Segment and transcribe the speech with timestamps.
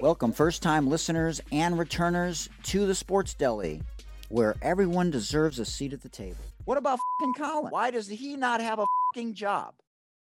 [0.00, 3.82] Welcome, first time listeners and returners, to the Sports Deli,
[4.30, 6.38] where everyone deserves a seat at the table.
[6.64, 7.70] What about fucking Colin?
[7.70, 9.74] Why does he not have a fucking job?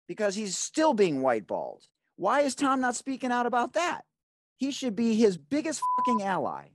[0.08, 1.82] Because he's still being whiteballed.
[2.16, 4.04] Why is Tom not speaking out about that?
[4.56, 6.68] He should be his biggest fucking ally.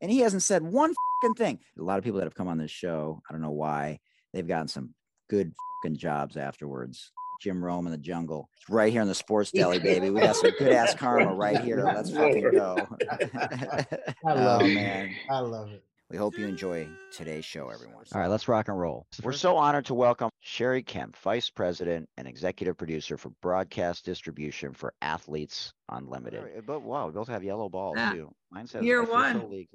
[0.00, 0.92] And he hasn't said one
[1.22, 1.60] fucking thing.
[1.78, 4.00] A lot of people that have come on this show, I don't know why,
[4.32, 4.92] they've gotten some
[5.28, 5.54] good
[5.84, 7.12] fucking jobs afterwards.
[7.40, 8.48] Jim Rome in the jungle.
[8.58, 10.10] It's right here in the sports deli, baby.
[10.10, 11.82] We got some good ass karma right here.
[11.82, 12.86] Let's fucking go.
[13.10, 13.86] I
[14.34, 14.74] love oh, it.
[14.74, 15.10] man.
[15.30, 15.82] I love it.
[16.10, 18.04] We hope you enjoy today's show, everyone.
[18.12, 19.06] All right, let's rock and roll.
[19.22, 24.72] We're so honored to welcome Cheri Kempf, Vice President and Executive Producer for Broadcast Distribution
[24.74, 26.66] for Athletes Unlimited.
[26.66, 28.32] But wow, we both have yellow balls Ah, too.
[28.50, 29.50] Mine says year official one.
[29.52, 29.68] league.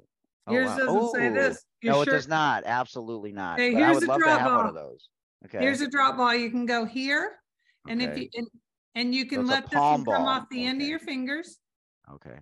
[0.46, 0.76] Oh, Yours wow.
[0.76, 1.64] doesn't say this.
[1.80, 2.64] You No, it does not.
[2.66, 3.58] Absolutely not.
[3.58, 4.68] Hey, but I here's would a love to drop have one ball.
[4.68, 5.08] of those.
[5.46, 5.58] Okay.
[5.58, 6.34] Here's a drop ball.
[6.34, 7.32] You can go here,
[7.88, 8.46] and if you and,
[8.94, 10.26] and you can a let this one come ball.
[10.26, 11.58] off the end of your fingers,
[12.12, 12.38] okay.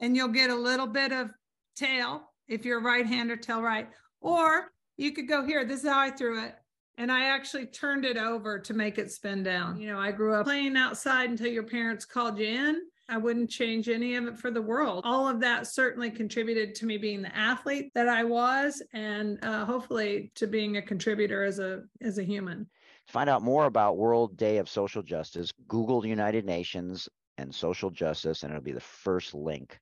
[0.00, 1.30] and you'll get a little bit of
[1.74, 3.88] tail if you're a right-hander, tail right.
[4.20, 5.64] Or you could go here.
[5.64, 6.54] This is how I threw it.
[6.98, 9.78] And I actually turned it over to make it spin down.
[9.78, 12.80] You know, I grew up playing outside until your parents called you in.
[13.08, 15.02] I wouldn't change any of it for the world.
[15.04, 19.64] All of that certainly contributed to me being the athlete that I was, and uh,
[19.64, 22.66] hopefully to being a contributor as a as a human.
[23.06, 27.90] To find out more about World Day of Social Justice, Google United Nations and social
[27.90, 29.78] justice, and it'll be the first link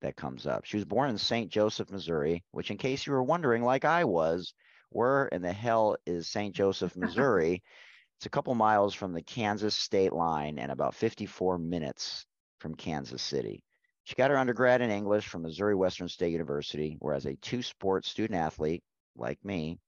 [0.00, 0.64] that comes up.
[0.64, 1.50] She was born in St.
[1.50, 4.54] Joseph, Missouri, which, in case you were wondering, like I was,
[4.90, 6.54] where in the hell is St.
[6.54, 7.62] Joseph, Missouri?
[8.18, 12.24] it's a couple miles from the Kansas state line and about 54 minutes
[12.58, 13.62] from Kansas City.
[14.04, 17.62] She got her undergrad in English from Missouri Western State University, where as a two
[17.62, 18.82] sport student athlete,
[19.16, 19.78] like me,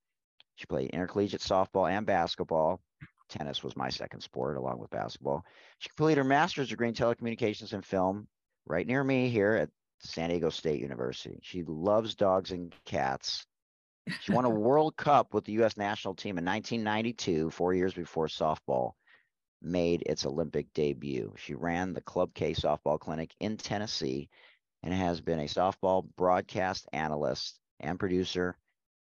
[0.57, 2.81] she played intercollegiate softball and basketball.
[3.29, 5.45] Tennis was my second sport, along with basketball.
[5.79, 8.29] She completed her master's degree in telecommunications and film
[8.67, 11.41] right near me here at San Diego State University.
[11.43, 13.47] She loves dogs and cats.
[14.21, 15.77] She won a World Cup with the U.S.
[15.77, 18.93] national team in 1992, four years before softball
[19.63, 21.33] made its Olympic debut.
[21.39, 24.29] She ran the Club K softball clinic in Tennessee
[24.83, 28.59] and has been a softball broadcast analyst and producer,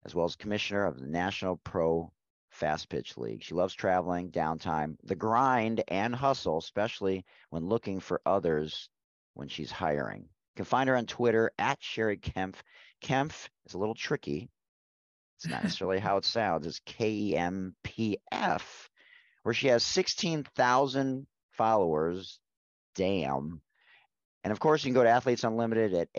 [0.06, 2.12] as well as commissioner of the National Pro
[2.51, 3.44] Fastpitch League.
[3.44, 8.90] She loves traveling, downtime, the grind, and hustle, especially when looking for others
[9.34, 10.22] when she's hiring.
[10.22, 12.56] You can find her on Twitter at Cheri Kempf.
[13.01, 14.50] Kempf is a little tricky.
[15.38, 16.67] It's not necessarily how it sounds.
[16.67, 18.90] It's K E M P F,
[19.44, 22.40] where she has 16,000 followers.
[22.95, 23.61] Damn.
[24.44, 26.09] And of course, you can go to Athletes Unlimited at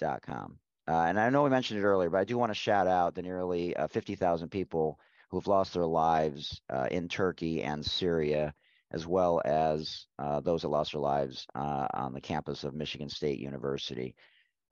[0.00, 0.58] auprosports.com.
[0.88, 3.14] Uh, and I know we mentioned it earlier, but I do want to shout out
[3.14, 4.98] the nearly uh, 50,000 people
[5.30, 8.52] who have lost their lives uh, in Turkey and Syria,
[8.90, 13.08] as well as uh, those that lost their lives uh, on the campus of Michigan
[13.08, 14.16] State University.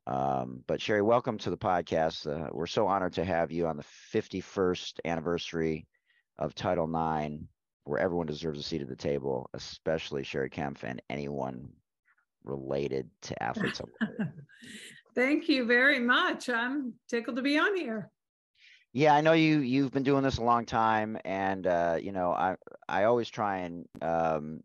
[0.08, 2.26] Um, but Cheri, welcome to the podcast.
[2.26, 5.86] Uh, we're so honored to have you on the 51st anniversary
[6.38, 7.44] of Title IX,
[7.84, 11.68] where everyone deserves a seat at the table, especially Cheri Kempf and anyone
[12.42, 13.80] related to athletes.
[15.18, 16.48] Thank you very much.
[16.48, 18.08] I'm tickled to be on here.
[18.92, 22.30] Yeah, I know you you've been doing this a long time, and uh, you know
[22.30, 22.54] I
[22.88, 24.60] I always try and um,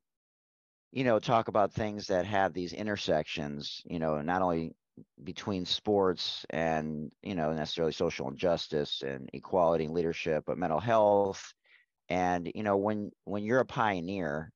[0.92, 3.82] you know talk about things that have these intersections.
[3.86, 4.76] You know, not only
[5.24, 11.52] between sports and you know necessarily social injustice and equality and leadership, but mental health.
[12.10, 14.52] And you know when when you're a pioneer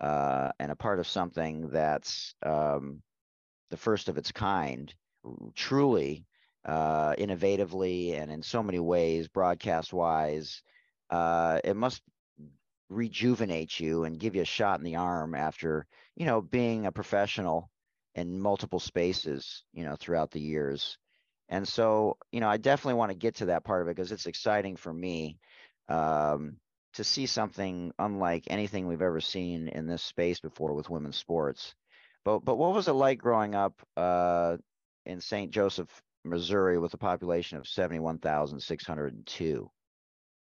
[0.00, 3.00] uh, and a part of something that's um,
[3.70, 4.92] the first of its kind,
[5.54, 6.24] truly
[6.64, 10.62] uh, innovatively and in so many ways, broadcast wise,
[11.10, 12.02] uh, it must
[12.88, 16.92] rejuvenate you and give you a shot in the arm after you know being a
[16.92, 17.68] professional
[18.14, 20.98] in multiple spaces you know throughout the years.
[21.48, 24.12] And so you know i definitely want to get to that part of it because
[24.12, 25.38] it's exciting for me
[25.88, 26.56] um,
[26.94, 31.74] to see something unlike anything we've ever seen in this space before with women's sports.
[32.24, 34.56] But but what was it like growing up uh,
[35.06, 39.70] in st joseph missouri with a population of 71602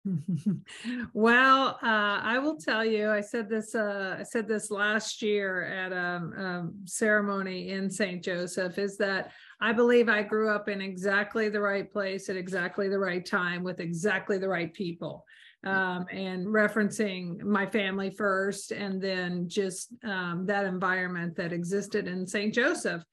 [1.13, 5.65] well, uh, I will tell you, I said this, uh, I said this last year
[5.65, 8.23] at a um, ceremony in St.
[8.23, 12.87] Joseph is that I believe I grew up in exactly the right place at exactly
[12.87, 15.25] the right time with exactly the right people.
[15.65, 22.25] Um, and referencing my family first, and then just um, that environment that existed in
[22.25, 22.53] St.
[22.53, 23.03] Joseph.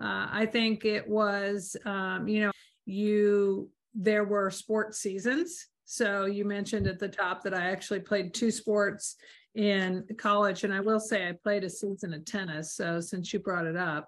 [0.00, 2.52] Uh, I think it was, um, you know,
[2.84, 8.34] you, there were sports seasons so you mentioned at the top that I actually played
[8.34, 9.14] two sports
[9.54, 10.64] in college.
[10.64, 12.74] And I will say I played a season of tennis.
[12.74, 14.06] So since you brought it up,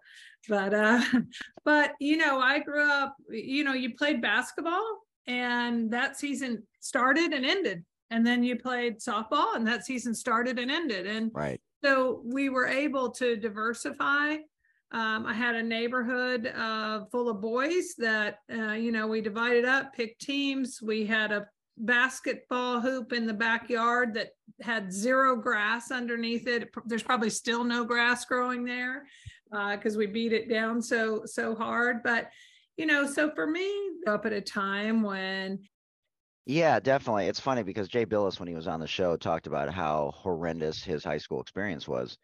[0.49, 1.03] but uh,
[1.65, 7.33] but you know, I grew up, you know, you played basketball and that season started
[7.33, 7.85] and ended.
[8.11, 11.07] And then you played softball and that season started and ended.
[11.07, 11.61] And Right.
[11.85, 14.39] so we were able to diversify.
[14.91, 19.67] Um, I had a neighborhood uh, full of boys that, uh, you know, we divided
[19.67, 20.81] up, picked teams.
[20.81, 21.47] We had a
[21.77, 24.31] basketball hoop in the backyard that
[24.61, 26.71] had zero grass underneath it.
[26.87, 29.05] There's probably still no grass growing there
[29.51, 32.03] because we beat it down so so hard.
[32.03, 32.31] But
[32.77, 33.71] you know, so for me,
[34.07, 35.59] up at a time when
[36.47, 37.27] Yeah, definitely.
[37.27, 40.83] It's funny because Jay Bilas, when he was on the show, talked about how horrendous
[40.83, 42.17] his high school experience was.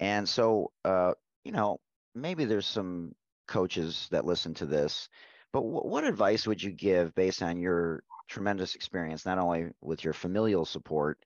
[0.00, 1.12] And so, uh,
[1.44, 1.78] you know,
[2.14, 3.14] maybe there's some
[3.46, 5.08] coaches that listen to this,
[5.52, 10.04] but wh- what advice would you give based on your tremendous experience, not only with
[10.04, 11.18] your familial support,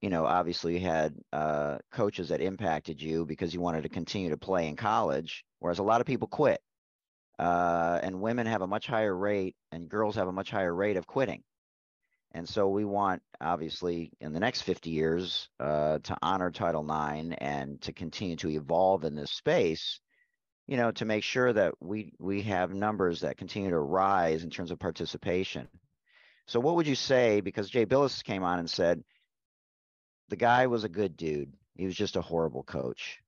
[0.00, 4.30] you know, obviously you had uh, coaches that impacted you because you wanted to continue
[4.30, 6.60] to play in college, whereas a lot of people quit.
[7.38, 10.96] Uh, and women have a much higher rate, and girls have a much higher rate
[10.96, 11.42] of quitting.
[12.32, 17.34] And so we want, obviously, in the next 50 years, uh, to honor Title IX
[17.38, 20.00] and to continue to evolve in this space.
[20.68, 24.50] You know, to make sure that we we have numbers that continue to rise in
[24.50, 25.66] terms of participation.
[26.46, 27.40] So, what would you say?
[27.40, 29.02] Because Jay Bilas came on and said
[30.28, 31.52] the guy was a good dude.
[31.74, 33.18] He was just a horrible coach.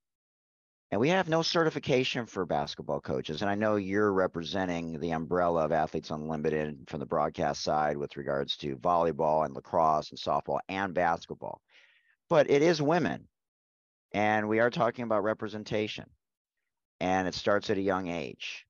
[0.91, 3.43] And we have no certification for basketball coaches.
[3.43, 8.17] And I know you're representing the umbrella of Athletes Unlimited from the broadcast side with
[8.17, 11.61] regards to volleyball and lacrosse and softball and basketball.
[12.29, 13.29] But it is women.
[14.13, 16.07] And we are talking about representation.
[17.01, 18.67] And it starts at a young age.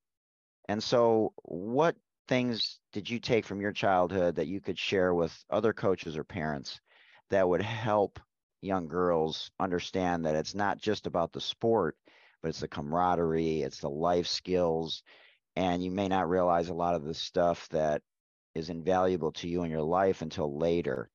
[0.69, 1.97] And so, what
[2.29, 6.23] things did you take from your childhood that you could share with other coaches or
[6.23, 6.81] parents
[7.31, 8.21] that would help
[8.61, 11.97] young girls understand that it's not just about the sport,
[12.43, 15.03] but it's the camaraderie, it's the life skills.
[15.57, 18.03] And you may not realize a lot of the stuff that
[18.55, 21.11] is invaluable to you in your life until later.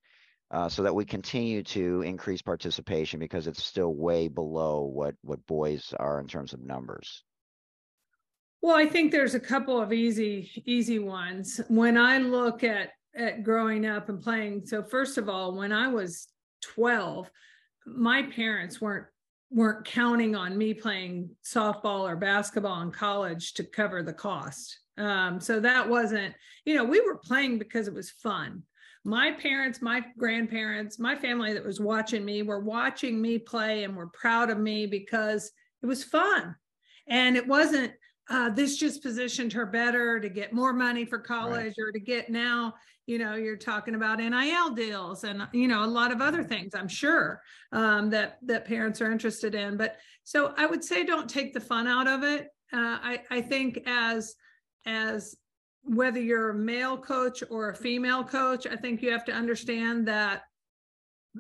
[0.55, 5.45] Uh, so that we continue to increase participation because it's still way below what what
[5.47, 7.25] boys are in terms of numbers.
[8.61, 11.59] Well, I think there's a couple of easy easy ones.
[11.67, 15.89] When I look at at growing up and playing, so first of all, when I
[15.89, 16.29] was
[16.61, 17.29] 12,
[17.85, 19.07] my parents weren't
[19.51, 24.79] weren't counting on me playing softball or basketball in college to cover the cost.
[24.97, 28.63] Um, so that wasn't, you know, we were playing because it was fun.
[29.05, 33.95] My parents, my grandparents, my family that was watching me were watching me play and
[33.95, 35.51] were proud of me because
[35.83, 36.55] it was fun.
[37.07, 37.93] And it wasn't,
[38.29, 41.87] uh, this just positioned her better to get more money for college right.
[41.87, 42.73] or to get now
[43.05, 46.73] you know you're talking about nil deals and you know a lot of other things
[46.73, 47.41] i'm sure
[47.71, 51.59] um, that that parents are interested in but so i would say don't take the
[51.59, 54.35] fun out of it uh, i i think as
[54.85, 55.35] as
[55.85, 60.07] whether you're a male coach or a female coach i think you have to understand
[60.07, 60.43] that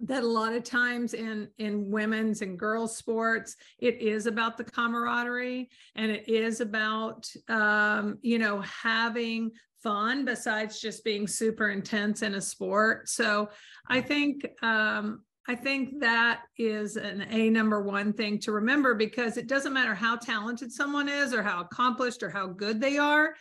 [0.03, 4.63] that a lot of times in in women's and girls sports it is about the
[4.63, 9.51] camaraderie and it is about um, you know having
[9.81, 13.07] fun besides just being super intense in a sport.
[13.07, 13.49] So
[13.87, 19.37] i think um, i think that is an a number one thing to remember because
[19.37, 23.35] it doesn't matter how talented someone is or how accomplished or how good they are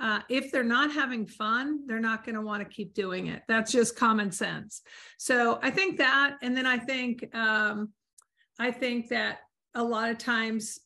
[0.00, 3.42] uh, if they're not having fun, they're not going to want to keep doing it.
[3.48, 4.80] That's just common sense.
[5.18, 7.90] So I think that, and then I think, um,
[8.58, 9.40] I think that
[9.74, 10.80] a lot of times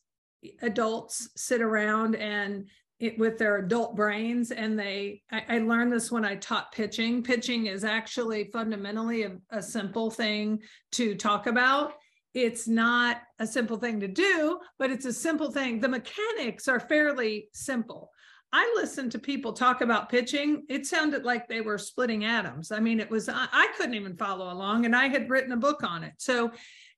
[0.61, 2.67] adults sit around and
[2.99, 7.23] it, with their adult brains and they I, I, learned this when i taught pitching
[7.23, 10.59] pitching is actually fundamentally a, a simple thing
[10.93, 11.93] to talk about
[12.33, 16.79] it's not a simple thing to do but it's a simple thing the mechanics are
[16.79, 18.11] fairly simple
[18.57, 20.63] I listened to people talk about pitching.
[20.69, 22.71] It sounded like they were splitting atoms.
[22.71, 25.57] I mean, it was, I, I couldn't even follow along, and I had written a
[25.57, 26.13] book on it.
[26.19, 26.53] So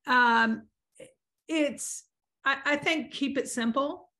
[0.05, 0.67] um,
[1.47, 2.03] it's,
[2.45, 4.11] I, I think, keep it simple.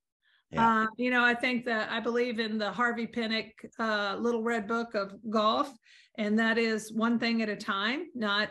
[0.50, 0.86] Yeah.
[0.86, 4.67] Uh, you know, I think that I believe in the Harvey Penick uh, Little Red
[4.67, 5.72] Book of Golf,
[6.17, 8.50] and that is one thing at a time, not,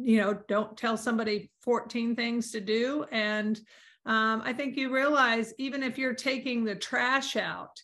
[0.00, 3.04] you know, don't tell somebody 14 things to do.
[3.12, 3.60] And
[4.06, 7.78] um, I think you realize even if you're taking the trash out,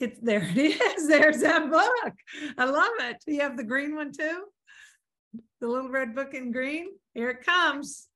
[0.00, 1.08] it's there it is.
[1.08, 2.14] There's that book.
[2.58, 3.16] I love it.
[3.26, 4.44] You have the green one too?
[5.60, 6.88] The little red book in green.
[7.14, 8.08] Here it comes.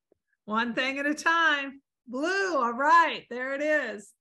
[0.45, 1.81] One thing at a time.
[2.07, 2.55] Blue.
[2.55, 3.25] All right.
[3.29, 4.11] There it is.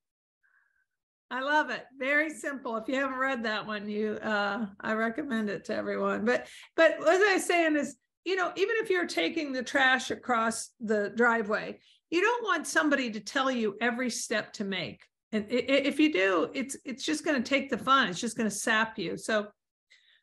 [1.30, 1.84] I love it.
[1.98, 2.76] Very simple.
[2.76, 6.24] If you haven't read that one, you uh I recommend it to everyone.
[6.24, 6.46] But
[6.76, 10.70] but as I was saying is you know, even if you're taking the trash across
[10.80, 11.78] the driveway,
[12.10, 15.00] you don't want somebody to tell you every step to make.
[15.36, 18.08] And if you do, it's it's just going to take the fun.
[18.08, 19.16] It's just going to sap you.
[19.16, 19.48] So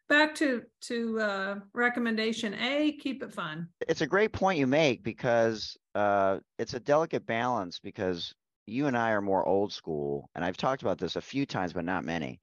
[0.09, 3.67] back to to uh, recommendation A, keep it fun.
[3.87, 8.33] It's a great point you make because uh, it's a delicate balance because
[8.65, 11.73] you and I are more old school, and I've talked about this a few times,
[11.73, 12.39] but not many.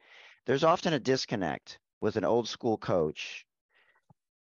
[0.46, 3.44] There's often a disconnect with an old school coach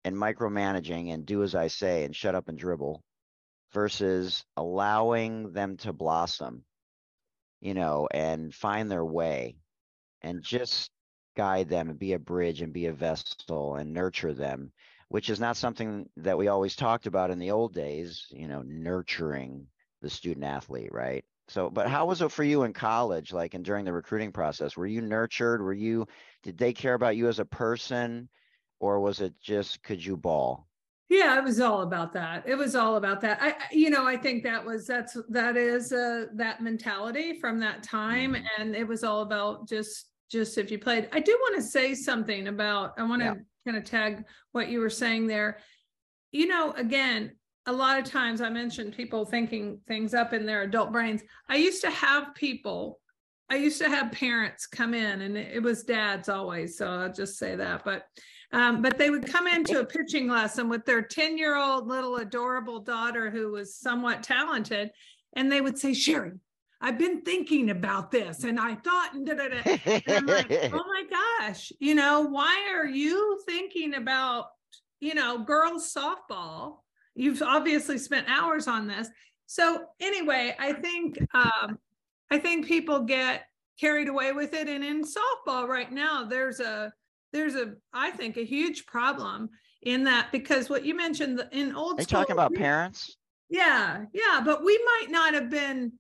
[0.04, 3.04] and micromanaging and do as I say and shut up and dribble
[3.74, 6.64] versus allowing them to blossom,
[7.62, 9.56] you know, and find their way
[10.22, 10.92] and just
[11.38, 14.72] guide them and be a bridge and be a vessel and nurture them,
[15.08, 18.62] which is not something that we always talked about in the old days, you know,
[18.66, 19.68] nurturing
[20.02, 21.24] the student athlete, right?
[21.48, 24.76] So, but how was it for you in college, like and during the recruiting process?
[24.78, 25.62] Were you nurtured?
[25.62, 26.08] Were you,
[26.44, 28.30] did they care about you as a person?
[28.80, 30.68] Or was it just, could you ball?
[31.12, 32.48] Yeah, it was all about that.
[32.48, 33.38] It was all about that.
[33.42, 37.84] I, you know, I think that was that's that is uh, that mentality from that
[37.84, 38.46] time, mm-hmm.
[38.58, 41.10] and it was all about just just if you played.
[41.12, 42.94] I do want to say something about.
[42.98, 43.34] I want to yeah.
[43.66, 45.58] kind of tag what you were saying there.
[46.32, 47.34] You know, again,
[47.66, 51.24] a lot of times I mentioned people thinking things up in their adult brains.
[51.50, 53.02] I used to have people.
[53.50, 56.78] I used to have parents come in, and it was dads always.
[56.78, 58.06] So I'll just say that, but
[58.54, 62.18] um, but they would come into a pitching lesson with their 10 year old little
[62.18, 64.92] adorable daughter who was somewhat talented.
[65.34, 66.38] And they would say, Cheri,
[66.82, 71.72] I've been thinking about this and I thought, and, and I'm like, oh my gosh,
[71.80, 74.48] you know, why are you thinking about,
[75.00, 76.80] you know, girls softball?
[77.16, 79.08] You've obviously spent hours on this.
[79.46, 81.78] So anyway, I think um,
[82.32, 83.48] I think people get
[83.80, 84.68] carried away with it.
[84.70, 86.94] And in softball right now, there's a
[87.34, 89.50] there's a I think a huge problem
[89.82, 93.18] in that because what you mentioned in old Are you talking about parents?
[93.50, 95.94] Yeah, yeah, but we might not have been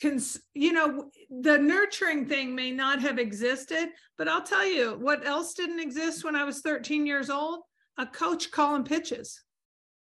[0.00, 1.10] cons- you know
[1.42, 6.24] the nurturing thing may not have existed but i'll tell you what else didn't exist
[6.24, 7.60] when i was 13 years old?
[7.98, 9.42] A coach calling pitches.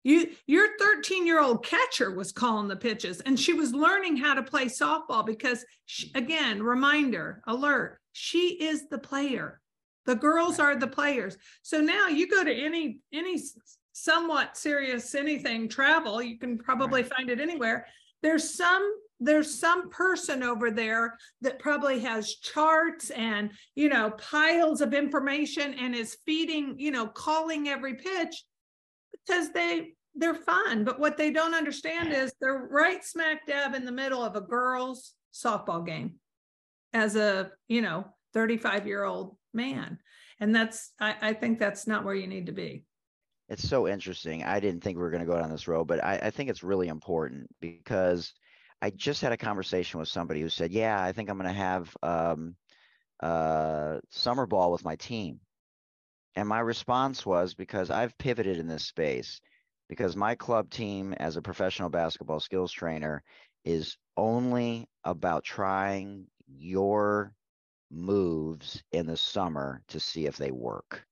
[0.03, 4.33] You your 13 year old catcher was calling the pitches and she was learning how
[4.33, 9.60] to play softball because she, again reminder alert she is the player
[10.11, 11.37] the girls are the players.
[11.61, 13.41] So now you go to any any
[13.93, 17.87] somewhat serious anything travel, you can probably find it anywhere.
[18.21, 24.81] There's some there's some person over there that probably has charts and you know piles
[24.81, 28.43] of information and is feeding you know calling every pitch
[29.13, 33.85] because they they're fun but what they don't understand is they're right smack dab in
[33.85, 36.15] the middle of a girls softball game
[36.93, 38.03] as a you know
[38.33, 39.99] 35 year old man.
[40.39, 42.83] And that's, I, I think that's not where you need to be.
[43.49, 44.43] It's so interesting.
[44.43, 46.49] I didn't think we were going to go down this road, but I, I think
[46.49, 48.33] it's really important because
[48.81, 51.53] I just had a conversation with somebody who said, "Yeah, I think I'm going to
[51.53, 52.55] have um,
[53.21, 55.41] uh, summer ball with my team."
[56.35, 59.41] And my response was because I've pivoted in this space
[59.89, 63.21] because my club team as a professional basketball skills trainer
[63.65, 67.33] is only about trying your
[67.91, 71.05] moves in the summer to see if they work.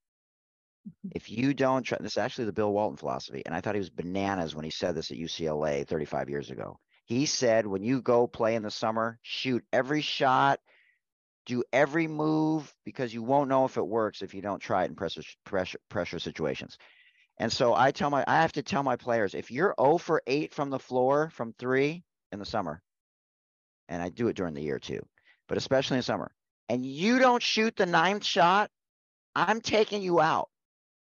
[0.88, 1.10] Mm-hmm.
[1.14, 3.80] If you don't try, this is actually the Bill Walton philosophy, and I thought he
[3.80, 6.78] was bananas when he said this at UCLA 35 years ago.
[7.04, 10.60] He said, when you go play in the summer, shoot every shot,
[11.46, 14.90] do every move because you won't know if it works if you don't try it
[14.90, 16.78] in pressure pressure pressure situations.
[17.38, 20.22] And so I tell my I have to tell my players if you're 0 for
[20.26, 22.82] 8 from the floor from 3 in the summer,
[23.88, 25.04] and I do it during the year too,
[25.48, 26.30] but especially in summer,
[26.70, 28.70] and you don't shoot the ninth shot,
[29.34, 30.50] I'm taking you out.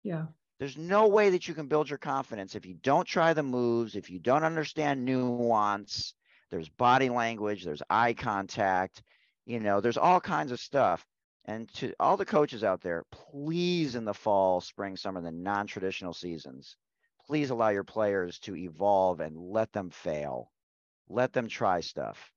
[0.01, 0.25] Yeah.
[0.57, 3.95] There's no way that you can build your confidence if you don't try the moves,
[3.95, 6.15] if you don't understand nuance.
[6.49, 9.03] There's body language, there's eye contact,
[9.45, 11.05] you know, there's all kinds of stuff.
[11.45, 15.67] And to all the coaches out there, please in the fall, spring, summer, the non
[15.67, 16.77] traditional seasons,
[17.27, 20.51] please allow your players to evolve and let them fail.
[21.09, 22.31] Let them try stuff.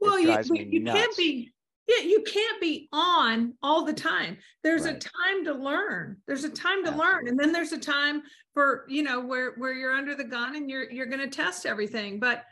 [0.00, 1.52] Well, you, you can't be
[1.88, 4.36] yeah, you can't be on all the time.
[4.62, 4.96] There's right.
[4.96, 6.18] a time to learn.
[6.26, 7.12] There's a time to Absolutely.
[7.12, 10.54] learn, and then there's a time for you know where where you're under the gun
[10.54, 12.20] and you're you're going to test everything.
[12.20, 12.44] But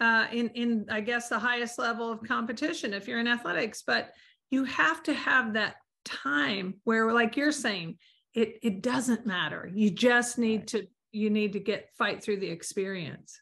[0.00, 4.12] uh, in in I guess the highest level of competition, if you're in athletics, but
[4.50, 7.98] you have to have that time where, like you're saying,
[8.34, 9.68] it it doesn't matter.
[9.74, 10.66] You just need right.
[10.68, 13.40] to you need to get fight through the experience.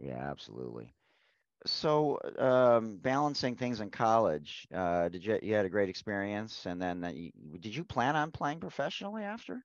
[0.00, 0.95] Yeah, absolutely
[1.66, 6.80] so um, balancing things in college, uh, did you you had a great experience, and
[6.80, 7.30] then uh, you,
[7.60, 9.64] did you plan on playing professionally after?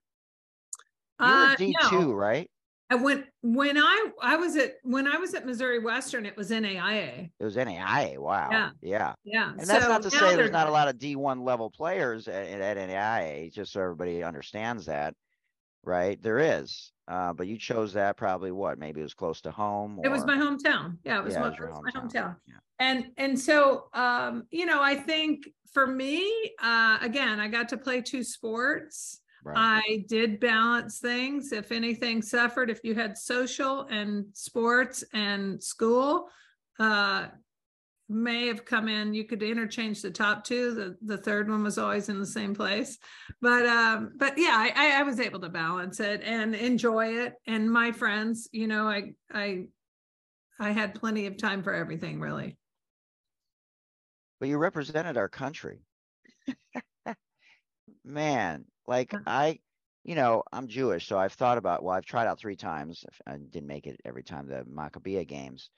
[1.20, 1.88] You were Uh, D no.
[1.88, 2.50] two, right?
[2.90, 6.50] I went when I I was at when I was at Missouri Western, it was
[6.50, 7.30] NAIA.
[7.40, 8.18] It was NAIA.
[8.18, 8.48] Wow.
[8.50, 8.70] Yeah.
[8.82, 9.14] Yeah.
[9.24, 9.50] Yeah.
[9.50, 12.46] And that's so not to say there's not a lot of D1 level players at,
[12.60, 15.14] at NAIA, just so everybody understands that,
[15.84, 16.22] right?
[16.22, 16.92] There is.
[17.08, 18.78] Uh, but you chose that probably what?
[18.78, 20.00] Maybe it was close to home.
[20.04, 20.98] It was my hometown.
[21.04, 22.12] Yeah, it was, Yeah, my, it was my hometown.
[22.12, 22.36] hometown.
[22.46, 22.54] Yeah.
[22.78, 27.76] And and so um, you know, I think for me, uh, again, I got to
[27.76, 29.20] play two sports.
[29.44, 29.82] Right.
[29.84, 31.50] I did balance things.
[31.52, 36.28] If anything suffered, if you had social and sports and school,
[36.78, 37.26] uh,
[38.12, 39.14] may have come in.
[39.14, 40.74] You could interchange the top two.
[40.74, 42.98] The the third one was always in the same place.
[43.40, 47.34] But um, but yeah, I, I was able to balance it and enjoy it.
[47.46, 49.66] And my friends, you know, I I
[50.60, 52.56] I had plenty of time for everything really.
[54.40, 55.84] but you represented our country.
[58.04, 59.60] Man, like I,
[60.02, 63.04] you know, I'm Jewish, so I've thought about, well, I've tried out three times.
[63.26, 65.70] I didn't make it every time the Maccabiah games,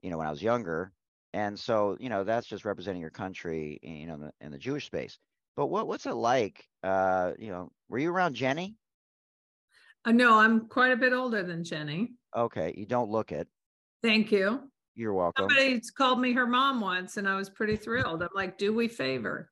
[0.00, 0.92] you know, when I was younger.
[1.34, 4.58] And so, you know, that's just representing your country, you know, in the, in the
[4.58, 5.18] Jewish space.
[5.56, 6.64] But what what's it like?
[6.84, 8.76] Uh, you know, were you around Jenny?
[10.04, 12.12] Uh, no, I'm quite a bit older than Jenny.
[12.36, 13.48] Okay, you don't look it.
[14.00, 14.70] Thank you.
[14.94, 15.48] You're welcome.
[15.48, 18.22] Somebody's called me her mom once, and I was pretty thrilled.
[18.22, 19.50] I'm like, do we favor?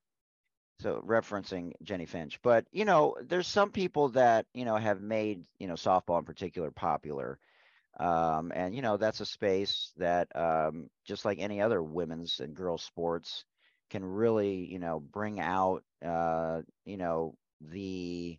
[0.79, 5.43] So referencing Jennie Finch, but you know, there's some people that you know have made
[5.59, 7.39] you know softball in particular popular,
[7.99, 12.55] um, and you know that's a space that um, just like any other women's and
[12.55, 13.45] girls sports
[13.89, 18.37] can really you know bring out uh, you know the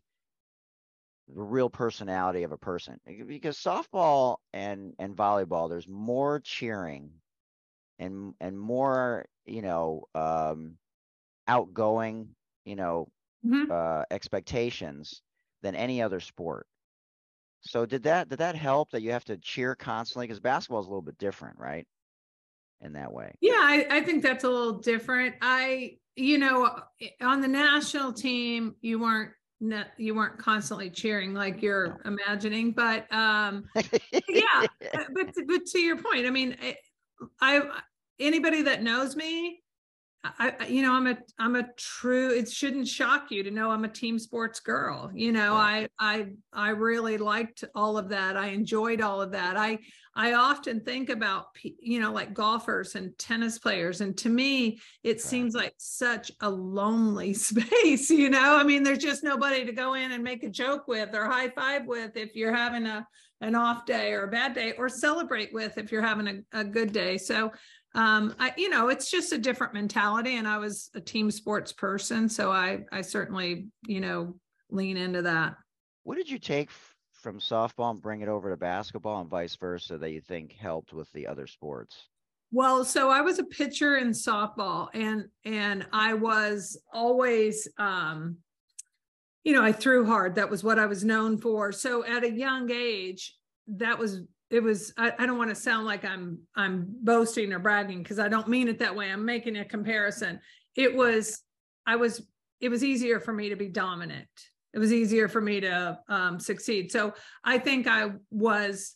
[1.29, 7.11] the real personality of a person because softball and and volleyball there's more cheering
[7.99, 10.77] and and more you know um
[11.47, 12.35] outgoing
[12.65, 13.09] you know
[13.43, 13.71] Mhm.
[13.71, 15.23] uh expectations
[15.63, 16.67] than any other sport
[17.67, 20.27] so did that did that help that you have to cheer constantly?
[20.27, 21.87] Because basketball is a little bit different right
[22.81, 23.35] in that way.
[23.41, 25.35] Yeah, I, I think that's a little different.
[25.41, 26.79] I, you know,
[27.21, 29.33] on the national team, you weren't
[29.97, 33.65] you weren't constantly cheering like you're imagining, but um,
[34.29, 36.77] yeah, uh, but but to your point, I mean, I,
[37.41, 37.81] I
[38.21, 39.63] anybody that knows me,
[40.39, 42.31] I, you know, I'm a I'm a true.
[42.31, 45.11] It shouldn't shock you to know I'm a team sports girl.
[45.15, 48.37] You know, I I I really liked all of that.
[48.37, 49.59] I enjoyed all of that.
[49.59, 49.79] I
[50.17, 55.21] I often think about you know like golfers and tennis players, and to me, it
[55.21, 58.09] seems like such a lonely space.
[58.09, 61.15] You know, I mean, there's just nobody to go in and make a joke with
[61.15, 63.07] or high five with if you're having a
[63.43, 66.65] an off day or a bad day or celebrate with if you're having a, a
[66.65, 67.19] good day.
[67.19, 67.53] So
[67.95, 71.73] um I you know it's just a different mentality and I was a team sports
[71.73, 74.35] person so I I certainly you know
[74.71, 75.57] lean into that.
[76.03, 76.71] what did you take
[77.13, 80.93] from softball and bring it over to basketball and vice versa that you think helped
[80.93, 82.09] with the other sports
[82.53, 88.39] Well, so I was a pitcher in softball and and I was always um
[89.45, 90.37] you know, I threw hard.
[90.37, 91.71] That was what I was known for.
[91.71, 93.37] So at a young age,
[93.69, 94.23] that was
[94.55, 98.21] it was I, I don't want to sound like I'm I'm boasting or bragging because
[98.21, 99.11] I don't mean it that way.
[99.11, 100.39] I'm making a comparison.
[100.77, 101.43] It was
[101.85, 102.25] I was
[102.61, 104.29] it was easier for me to be dominant.
[104.73, 106.93] It was easier for me to um, succeed.
[106.93, 108.95] So I think I was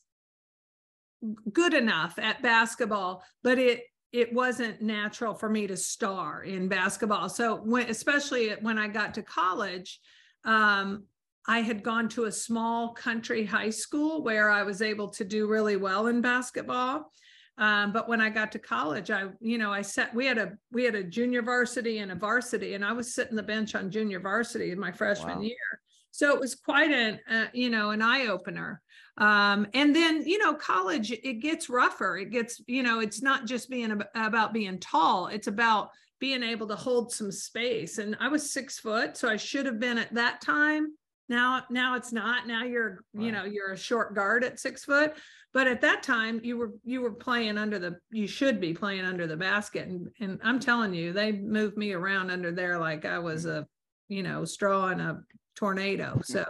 [1.53, 7.29] good enough at basketball, but it it wasn't natural for me to star in basketball.
[7.29, 9.99] So when especially when I got to college,
[10.45, 11.03] um,
[11.49, 15.49] I had gone to a small country high school where I was able to do
[15.49, 17.11] really well in basketball.
[17.57, 20.53] Um, but when I got to college, I, you know, I sat, we had a,
[20.71, 23.91] we had a junior varsity and a varsity, and I was sitting the bench on
[23.91, 25.43] junior varsity in my freshman Wow.
[25.43, 25.81] year.
[26.11, 28.83] So it was quite an, uh, you know, an eye opener.
[29.17, 32.19] Um, and then, you know, college, it gets rougher.
[32.19, 36.43] It gets, you know, it's not just being ab- about being tall, it's about being
[36.43, 37.99] able to hold some space.
[37.99, 40.93] And I was six foot, so I should have been at that time.
[41.29, 42.47] Now, now it's not.
[42.47, 45.15] Now you're, you know, you're a short guard at six foot.
[45.53, 49.05] But at that time, you were you were playing under the you should be playing
[49.05, 49.89] under the basket.
[49.89, 53.67] And and I'm telling you, they moved me around under there like I was a,
[54.09, 55.21] you know, straw in a
[55.57, 56.21] tornado.
[56.25, 56.45] So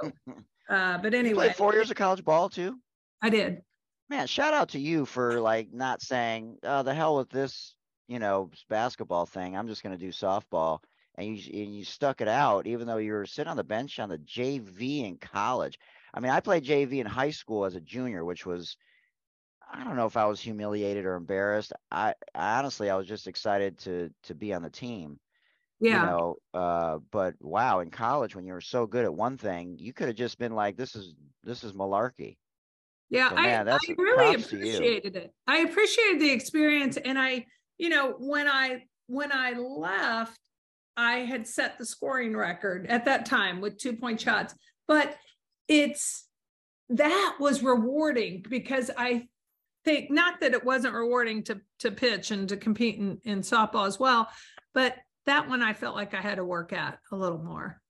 [0.68, 2.78] uh, but you anyway, played four years of college ball too
[3.22, 3.62] I did.
[4.10, 7.74] man shout out to you for like not saying oh the hell with this
[8.06, 10.80] you know basketball thing i'm just going to do softball
[11.18, 13.98] and you and you stuck it out even though you were sitting on the bench
[14.00, 15.78] on the jv in college
[16.14, 18.76] i mean i played jv in high school as a junior which was
[19.72, 23.26] i don't know if i was humiliated or embarrassed i, I honestly i was just
[23.26, 25.20] excited to to be on the team
[25.80, 25.94] Yeah.
[25.94, 29.78] You know, uh, but wow, in college when you were so good at one thing,
[29.78, 32.38] you could have just been like, this is this is malarkey.
[33.10, 34.96] Yeah, So, I, man, that's I really props to you.
[34.96, 35.32] appreciated it.
[35.46, 36.96] I appreciated the experience.
[36.98, 37.46] And I,
[37.78, 40.38] you know, when I when I left,
[40.98, 44.52] I had set the scoring record at that time with two point shots.
[44.88, 45.16] But
[45.68, 46.26] it's
[46.88, 49.28] that was rewarding because I
[49.84, 53.86] think not that it wasn't rewarding to to pitch and to compete in, in softball
[53.86, 54.28] as well,
[54.74, 57.80] but that one I felt like I had to work at a little more.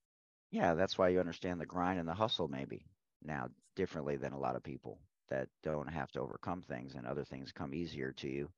[0.50, 2.84] Yeah, that's why you understand the grind and the hustle maybe
[3.24, 4.98] now differently than a lot of people
[5.30, 8.50] that don't have to overcome things and other things come easier to you.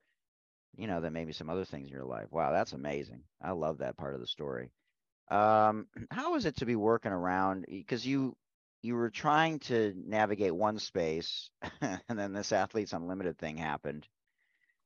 [0.77, 2.29] You know, than maybe some other things in your life.
[2.31, 3.23] Wow, that's amazing.
[3.43, 4.71] I love that part of the story.
[5.31, 8.37] Um, how is it to be working around because you
[8.83, 11.51] you were trying to navigate one space
[11.83, 14.07] and then this athletes unlimited thing happened.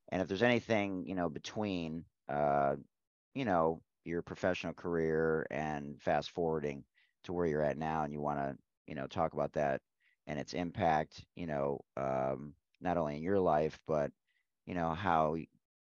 [0.09, 2.75] And if there's anything, you know, between uh,
[3.35, 6.85] you know, your professional career and fast forwarding
[7.25, 9.81] to where you're at now and you want to you know talk about that
[10.27, 14.11] and its impact you know um, not only in your life but
[14.65, 15.35] you know how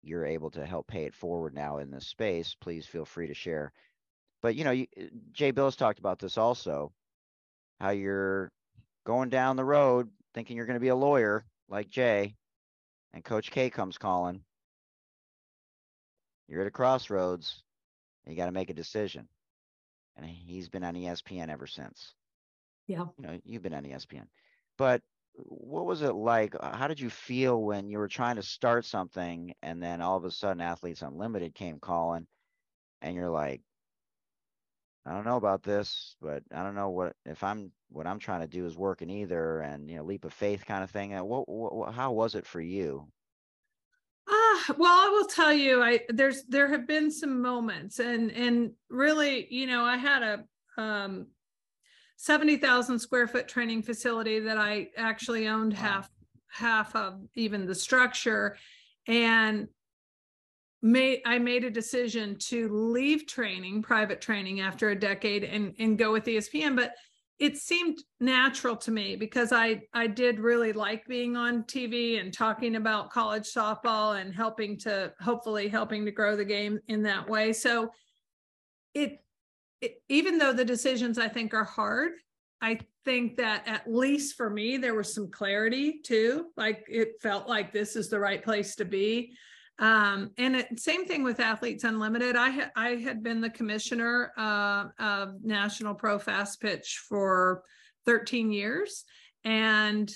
[0.03, 3.35] you're able to help pay it forward now in this space please feel free to
[3.35, 3.73] share.
[4.43, 4.87] But you know you,
[5.33, 6.93] jay bilas talked about this also
[7.81, 8.51] how you're
[9.05, 12.35] going down the road thinking you're going to be a lawyer like jay
[13.13, 14.43] and coach k comes calling.
[16.49, 17.63] You're at a crossroads
[18.25, 19.29] and you got to make a decision.
[20.17, 22.15] And he's been on espn ever since.
[22.87, 23.07] Yeah.
[23.17, 24.27] you know you've been on espn
[24.77, 25.03] but
[25.35, 26.55] what was it like?
[26.59, 30.17] Uh, how did you feel when you were trying to start something and then all
[30.17, 32.27] of a sudden athletes unlimited came calling
[33.03, 33.61] and you're like
[35.05, 38.41] i don't know about this but i don't know what if i'm what i'm trying
[38.41, 41.25] to do is working either and you know leap of faith kind of thing Uh,
[41.25, 43.07] what, what, how was it for you?
[44.29, 48.73] Ah, well, I will tell you, I there's there have been some moments, and and
[48.89, 50.45] really, you know, I had a
[50.81, 51.27] um,
[52.23, 55.81] seventy thousand square foot training facility that I actually owned Wow.
[55.81, 56.11] half
[56.47, 58.57] half of even the structure,
[59.09, 59.67] and
[60.83, 65.99] made I made a decision to leave training, private training, after a decade, and and
[65.99, 66.95] go with ESPN, but
[67.41, 72.33] it seemed natural to me because I I did really like being on TV and
[72.33, 77.29] talking about college softball and helping to hopefully helping to grow the game in that
[77.29, 77.53] way.
[77.53, 77.91] So
[78.95, 79.25] it,
[80.09, 82.13] even though the decisions I think are hard,
[82.61, 86.47] I think that at least for me there was some clarity too.
[86.57, 89.35] Like it felt like this is the right place to be.
[89.79, 92.37] Um, and it, same thing with Athletes Unlimited.
[92.37, 97.63] I had I had been the commissioner uh, of National Pro Fastpitch for
[98.07, 99.05] 13 years,
[99.45, 100.13] and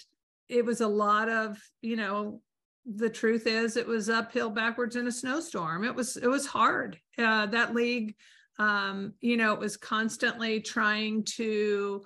[0.48, 2.40] it was a lot of you know.
[2.88, 5.82] The truth is, it was uphill backwards in a snowstorm.
[5.82, 6.96] It was it was hard.
[7.18, 8.14] Uh, that league,
[8.58, 12.02] um, you know, it was constantly trying to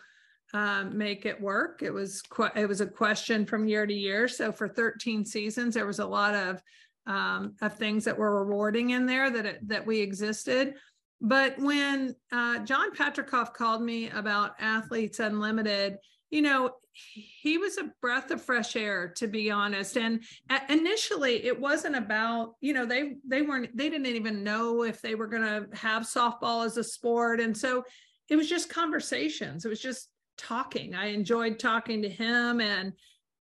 [0.53, 1.83] um, make it work.
[1.83, 4.27] It was que- it was a question from year to year.
[4.27, 6.63] So for 13 seasons, there was a lot of
[7.07, 10.75] um, of things that were rewarding in there that it, that we existed.
[11.21, 15.99] But when uh, John Patricof called me about Athletes Unlimited,
[16.31, 19.97] you know, he was a breath of fresh air, to be honest.
[19.97, 20.23] And
[20.69, 25.15] initially, it wasn't about, you know, they they weren't they didn't even know if they
[25.15, 27.85] were going to have softball as a sport, and so
[28.29, 29.65] it was just conversations.
[29.65, 30.95] It was just talking.
[30.95, 32.93] I enjoyed talking to him and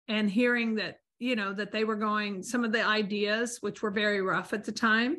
[0.07, 3.91] and hearing that you know that they were going some of the ideas which were
[3.91, 5.17] very rough at the time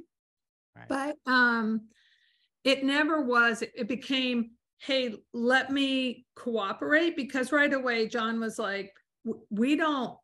[0.76, 0.88] Right.
[0.88, 1.88] but um
[2.64, 8.58] it never was it, it became hey let me cooperate because right away john was
[8.58, 8.92] like
[9.50, 10.16] we don't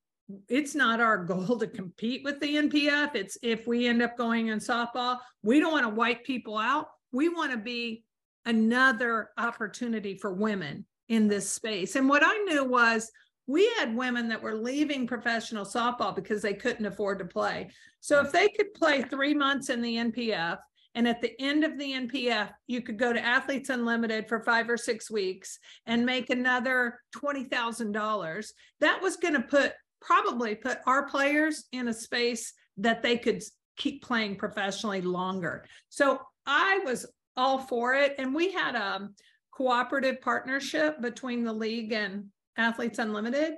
[0.49, 4.49] it's not our goal to compete with the npf it's if we end up going
[4.49, 6.88] in softball we don't want to wipe people out.
[7.12, 8.05] We want to be
[8.47, 11.95] another opportunity for women in this space.
[11.95, 13.11] And what i knew was
[13.47, 17.71] we had women that were leaving professional softball because they couldn't afford to play.
[18.01, 20.59] So if they could play three months in the NPF,
[20.97, 24.69] and at the end of the NPF, you could go to Athletes Unlimited for five
[24.71, 28.47] or six weeks and make another $20,000,
[28.81, 33.43] that was going to put probably put our players in a space that they could
[33.77, 35.65] keep playing professionally longer.
[35.91, 37.07] So I was
[37.37, 38.15] all for it.
[38.19, 39.09] And we had a
[39.53, 43.55] cooperative partnership between the league and Athletes Unlimited.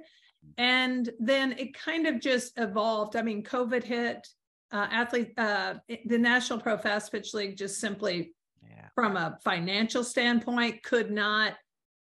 [0.57, 3.15] And then it kind of just evolved.
[3.15, 4.27] I mean, COVID hit,
[4.73, 10.83] uh, athlete, uh, the National Pro Fastpitch League just simply, yeah from a financial standpoint,
[10.83, 11.55] could not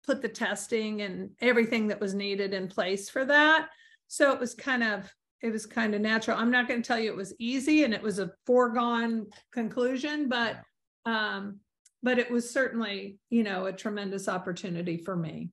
[0.05, 3.69] put the testing and everything that was needed in place for that.
[4.07, 6.39] So it was kind of, it was kind of natural.
[6.39, 10.29] I'm not going to tell you it was easy and it was a foregone conclusion,
[10.29, 10.63] but
[11.05, 11.61] um,
[12.03, 15.51] but it was certainly, you know, a tremendous opportunity for me.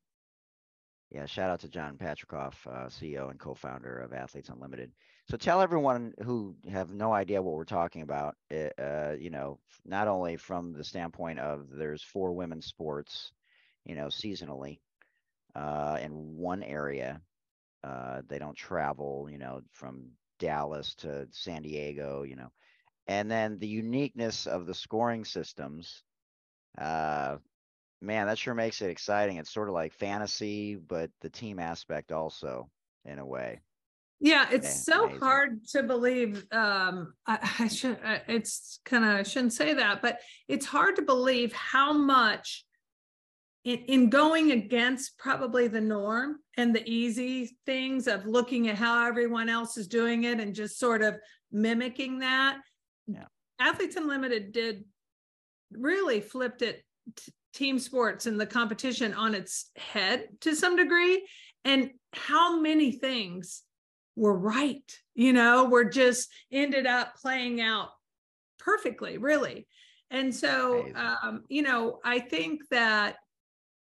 [1.12, 4.92] Yeah, shout out to John Patricof, uh, CEO and co-founder of Athletes Unlimited.
[5.28, 9.60] So tell everyone who have no idea what we're talking about, eh, uh, you know,
[9.84, 13.34] not only from the standpoint of there's four women's sports,
[13.84, 14.82] you know, seasonally
[15.56, 17.24] uh, in one area.
[17.84, 22.52] Uh, they don't travel, you know, from Dallas to San Diego, you know,
[23.08, 26.04] and then the uniqueness of the scoring systems.
[26.78, 27.40] Uh,
[28.02, 29.38] man, that sure makes it exciting.
[29.38, 32.72] It's sort of like fantasy, but the team aspect also
[33.06, 33.65] in a way.
[34.20, 35.20] Yeah, it's so amazing.
[35.20, 36.46] hard to believe.
[36.52, 37.98] Um, I, I should.
[38.28, 42.66] It's kind of I shouldn't say that, but it's hard to believe how much
[43.66, 49.06] in, in going against probably the norm and the easy things of looking at how
[49.06, 51.18] everyone else is doing it and just sort of
[51.52, 52.60] mimicking that.
[53.08, 53.26] Yeah.
[53.60, 54.86] Athletes Unlimited did
[55.72, 56.84] really flipped it
[57.54, 61.26] team sports and the competition on its head to some degree
[61.64, 63.64] and how many things
[64.16, 67.90] were right you know were just ended up playing out
[68.60, 69.68] perfectly really
[70.12, 73.18] and so um, you know i think that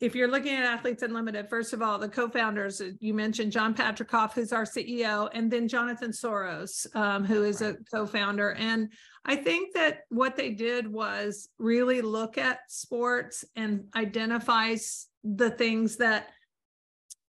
[0.01, 3.75] if you're looking at Athletes Unlimited, first of all, the co-founders uh, you mentioned John
[3.75, 7.75] Patricof, who's our CEO, and then Jonathan Soros, um, who is right.
[7.75, 8.55] a co-founder.
[8.55, 8.93] And
[9.25, 15.97] I think that what they did was really look at sports and identifies the things
[15.97, 16.29] that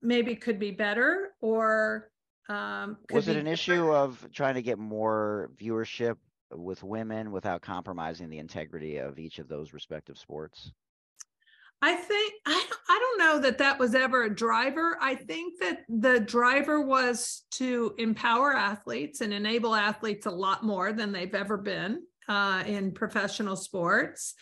[0.02, 2.10] maybe could be better or
[2.50, 6.18] um, was it an issue of trying to get more viewership
[6.52, 10.72] with women without compromising the integrity of each of those respective sports?
[11.82, 14.98] I think I I don't know that that was ever a driver.
[15.02, 20.94] I think that the driver was to empower athletes and enable athletes a lot more
[20.94, 24.36] than they've ever been uh, in professional sports.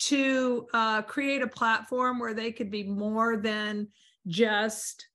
[0.00, 3.88] To uh, create a platform where they could be more than
[4.26, 5.06] just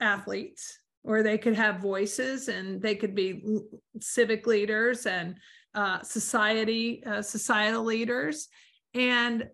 [0.00, 0.78] athletes,
[1.08, 3.42] where they could have voices and they could be
[3.98, 5.36] civic leaders and
[5.74, 8.48] uh, society uh, societal leaders.
[8.92, 9.48] And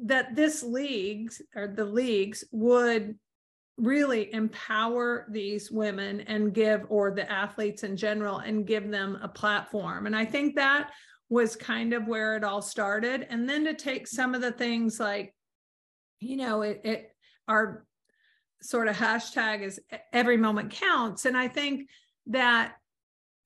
[0.00, 3.16] that this leagues or the leagues would
[3.76, 9.28] really empower these women and give or the athletes in general and give them a
[9.28, 10.06] platform.
[10.06, 10.90] And i think that
[11.28, 13.24] was kind of where it all started.
[13.30, 15.32] And then to take some of the things like
[16.18, 17.14] you know it, it
[17.46, 17.86] our
[18.62, 19.80] sort of hashtag is
[20.12, 21.88] every moment counts and i think
[22.26, 22.74] that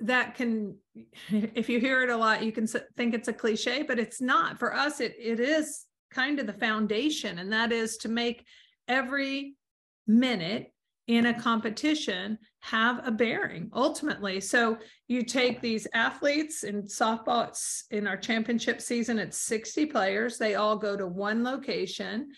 [0.00, 0.76] that can
[1.28, 4.58] if you hear it a lot you can think it's a cliche but it's not
[4.58, 8.46] for us it it is kind of the foundation, and that is to make
[8.88, 9.56] every
[10.06, 10.72] minute
[11.06, 14.40] in a competition have a bearing ultimately.
[14.40, 17.54] So you take these athletes in softball,
[17.90, 20.38] in our championship season, it's 60 players.
[20.38, 22.30] They all go to one location.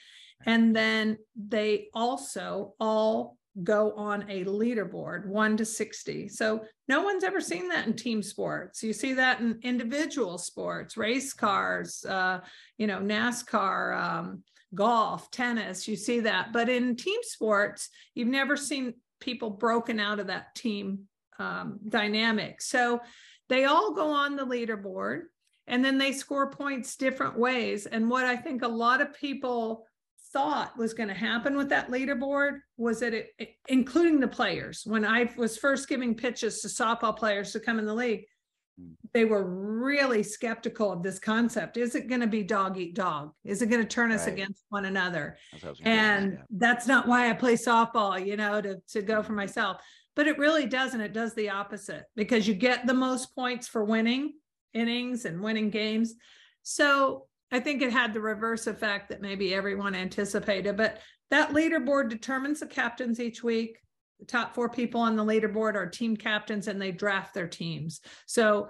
[0.45, 6.29] And then they also all go on a leaderboard, one to 60.
[6.29, 8.83] So no one's ever seen that in team sports.
[8.83, 12.41] You see that in individual sports, race cars, uh,
[12.77, 14.43] you know, NASCAR, um,
[14.75, 16.53] golf, tennis, you see that.
[16.53, 22.61] But in team sports, you've never seen people broken out of that team um, dynamic.
[22.61, 23.01] So
[23.49, 25.23] they all go on the leaderboard
[25.67, 27.87] and then they score points different ways.
[27.87, 29.87] And what I think a lot of people
[30.37, 34.83] thought was going to happen with that leaderboard was that it, it, including the players.
[34.85, 38.27] When i was first giving pitches to softball players to come in the league
[38.79, 38.93] hmm.
[39.15, 41.79] they were really skeptical of this concept.
[41.79, 43.33] Is it going to be dog eat dog?
[43.45, 44.35] Is it going to turn us right.
[44.35, 45.39] against one another?
[45.83, 46.39] And yeah.
[46.51, 49.81] that's not why i play softball you know to, to go for myself.
[50.17, 53.85] But it really doesn't it does the opposite because you get the most points for
[53.85, 54.35] winning
[54.75, 56.15] innings and winning games.
[56.63, 60.77] So I think it had the reverse effect that maybe everyone anticipated.
[60.77, 63.79] But that leaderboard determines the captains each week.
[64.19, 68.01] The top four people on the leaderboard are team captains and they draft their teams.
[68.27, 68.69] So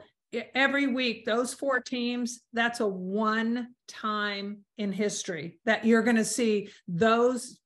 [0.55, 6.25] every week, those four teams, that's a one time in history that you're going to
[6.25, 7.59] see those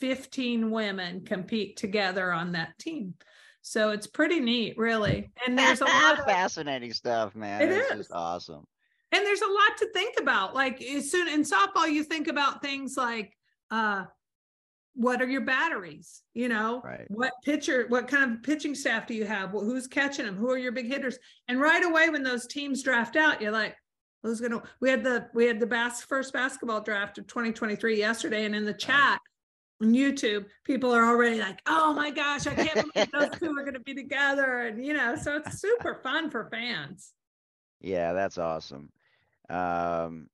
[0.00, 3.14] 15 women compete together on that team.
[3.62, 5.30] So it's pretty neat, really.
[5.46, 7.62] And there's a lot of fascinating stuff, man.
[7.62, 7.96] It it's is.
[7.96, 8.66] just awesome
[9.14, 10.54] and there's a lot to think about.
[10.54, 13.36] Like as soon in softball you think about things like
[13.70, 14.04] uh
[14.96, 16.22] what are your batteries?
[16.34, 17.06] You know right.
[17.08, 19.50] what pitcher what kind of pitching staff do you have?
[19.50, 21.18] Who's catching them who are your big hitters?
[21.48, 23.76] And right away when those teams draft out you're like
[24.24, 28.44] who's gonna we had the we had the bas- first basketball draft of 2023 yesterday
[28.46, 29.20] and in the chat
[29.82, 33.62] on youtube people are already like oh my gosh i can't believe those two are
[33.62, 34.62] going to be together.
[34.62, 37.12] And you know so it's super fun for fans.
[37.80, 38.90] Yeah that's awesome
[39.50, 40.28] um,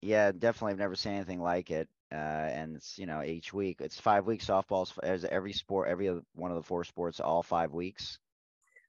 [0.00, 0.72] Yeah, definitely.
[0.72, 1.88] I've never seen anything like it.
[2.10, 6.08] Uh, and it's, you know, each week, it's five weeks softballs, as every sport, every
[6.34, 8.18] one of the four sports, all five weeks.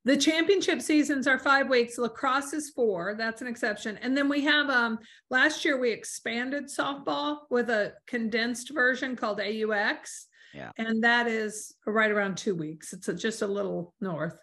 [0.06, 1.98] The championship seasons are five weeks.
[1.98, 3.16] Lacrosse is four.
[3.18, 3.98] That's an exception.
[4.02, 5.00] And then we have um
[5.30, 10.26] last year we expanded softball with a condensed version called AUX.
[10.54, 10.72] Yeah.
[10.78, 12.92] And that is right around two weeks.
[12.92, 14.36] It's a- just a little north.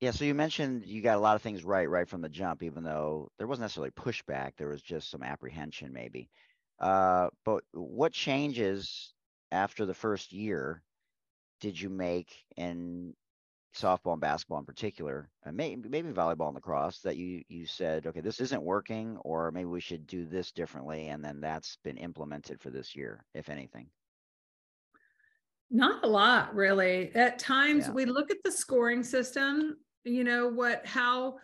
[0.00, 2.62] Yeah, so you mentioned you got a lot of things right right from the jump,
[2.62, 6.30] even though there wasn't necessarily pushback, there was just some apprehension maybe.
[6.78, 9.14] Uh, but what changes
[9.50, 10.82] after the first year
[11.60, 13.14] did you make in
[13.74, 18.06] softball and basketball in particular, and maybe maybe volleyball and lacrosse that you you said,
[18.06, 21.98] okay, this isn't working, or maybe we should do this differently, and then that's been
[21.98, 23.90] implemented for this year, if anything.
[25.70, 27.14] Not a lot, really.
[27.14, 27.92] At times, Yeah.
[27.92, 31.36] we look at the scoring system, you know, what, how,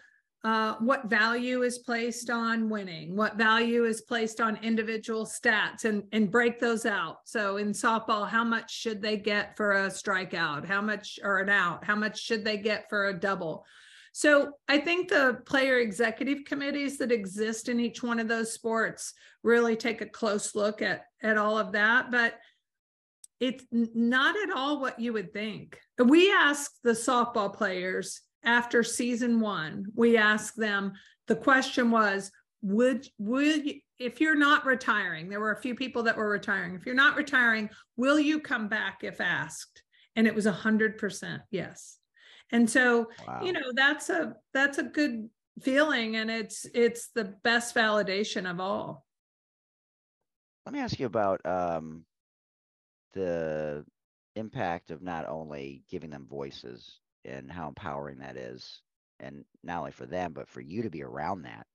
[0.45, 6.05] uh, what value is placed on winning, what value is placed on individual stats and,
[6.13, 7.19] and break those out.
[7.25, 10.65] So in softball, how much should they get for a strikeout?
[10.65, 11.85] How much, or an out?
[11.85, 13.67] How much should they get for a double?
[14.13, 19.13] So I think the player executive committees that exist in each one of those sports
[19.43, 22.11] really take a close look at, at all of that.
[22.11, 22.35] But
[23.41, 25.79] it's not at all what you would think.
[25.99, 30.93] We asked the softball players after season one, we asked them,
[31.27, 32.31] the question was,
[32.63, 36.75] would, would, you- if you're not retiring, there were a few people that were retiring.
[36.75, 39.83] If you're not retiring, will you come back if asked?
[40.17, 41.99] And it was a hundred percent yes.
[42.51, 43.43] And so, Wow.
[43.45, 45.29] you know, that's a, that's a good
[45.61, 49.05] feeling and it's, it's the best validation of all.
[50.67, 52.05] Let me ask you about um,
[53.13, 53.85] the
[54.37, 58.83] impact of not only giving them voices and how empowering that is,
[59.19, 61.67] and not only for them, but for you to be around that.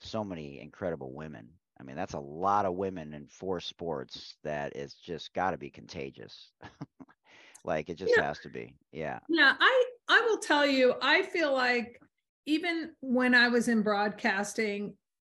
[0.00, 1.48] So many incredible women.
[1.78, 5.58] I mean, that's a lot of women in four sports that is just got to
[5.58, 6.52] be contagious.
[7.64, 8.22] like it just Yeah.
[8.22, 8.74] has to be.
[8.92, 9.18] Yeah.
[9.28, 12.00] Yeah, I I will tell you, I feel like
[12.46, 14.94] even when I was in broadcasting,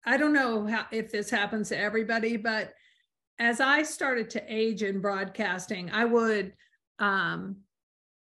[0.05, 2.73] I don't know how if this happens to everybody, but
[3.39, 6.53] as I started to age in broadcasting, I would
[6.99, 7.57] um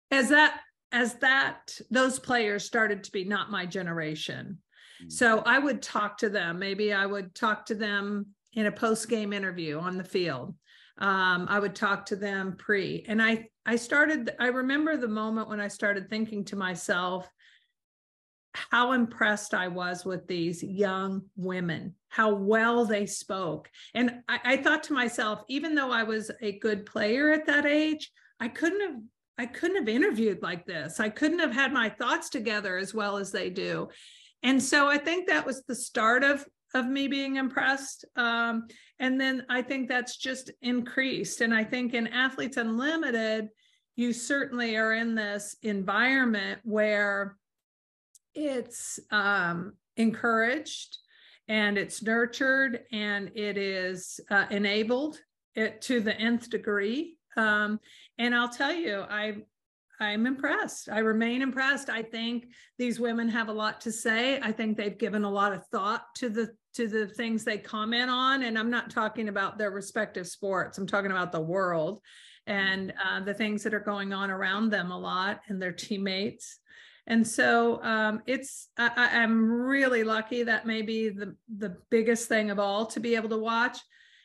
[0.09, 4.59] as that as that those players started to be not my generation.
[5.03, 5.11] Mm.
[5.11, 6.59] So I would talk to them.
[6.59, 10.55] Maybe I would talk to them in a post game interview on the field.
[10.97, 14.31] Um, I would talk to them pre, and I I started.
[14.39, 17.29] I remember the moment when I started thinking to myself
[18.53, 24.57] how impressed I was with these young women, how well they spoke, and I, I
[24.57, 28.81] thought to myself, even though I was a good player at that age, I couldn't
[28.81, 29.01] have.
[29.37, 30.99] I couldn't have interviewed like this.
[30.99, 33.87] I couldn't have had my thoughts together as well as they do.
[34.43, 38.05] And so I think that was the start of of me being impressed.
[38.15, 38.67] Um,
[38.99, 41.41] and then I think that's just increased.
[41.41, 43.49] And I think in Athletes Unlimited,
[43.95, 47.35] you certainly are in this environment where
[48.33, 50.97] it's um, encouraged
[51.47, 55.19] and it's nurtured and it is uh, enabled
[55.55, 57.17] it to the nth degree.
[57.35, 57.79] Um,
[58.17, 59.37] and I'll tell you, I
[59.99, 60.89] I'm impressed.
[60.89, 61.89] I remain impressed.
[61.89, 62.47] I think
[62.79, 64.39] these women have a lot to say.
[64.41, 68.09] I think they've given a lot of thought to the to the things they comment
[68.09, 70.77] on, and I'm not talking about their respective sports.
[70.77, 72.01] I'm talking about the world
[72.47, 76.59] and uh, the things that are going on around them a lot and their teammates.
[77.07, 82.51] And so um, it's I, I'm really lucky that may be the the biggest thing
[82.51, 83.79] of all to be able to watch.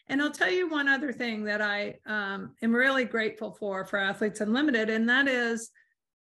[0.08, 3.98] And I'll tell you one other thing that I um, am really grateful for for
[3.98, 5.70] Athletes Unlimited, and that is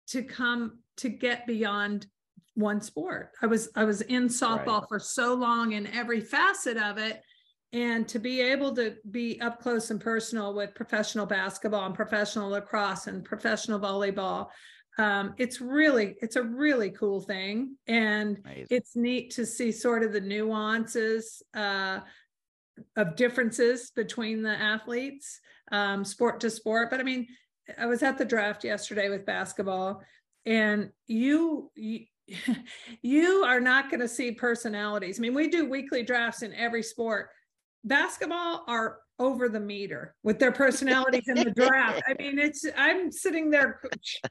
[0.07, 2.07] to come to get beyond
[2.55, 3.31] one sport.
[3.41, 7.21] I was I was in softball for so long in every facet of it,
[7.71, 12.49] and to be able to be up close and personal with professional basketball and professional
[12.49, 14.47] lacrosse and professional volleyball,
[14.97, 18.67] um, it's really it's a really cool thing, and Amazing.
[18.69, 21.99] it's neat to see sort of the nuances uh,
[22.95, 25.39] of differences between the athletes,
[25.71, 26.89] um, sport to sport.
[26.89, 27.27] But I mean,
[27.77, 30.01] I was at the draft yesterday with basketball,
[30.47, 32.05] and you you,
[33.03, 35.19] you are not going to see personalities.
[35.19, 37.29] I mean, we do weekly drafts in every sport.
[37.83, 42.03] Basketball are over the meter with their personalities in the draft.
[42.07, 43.81] I mean, it's I'm sitting there,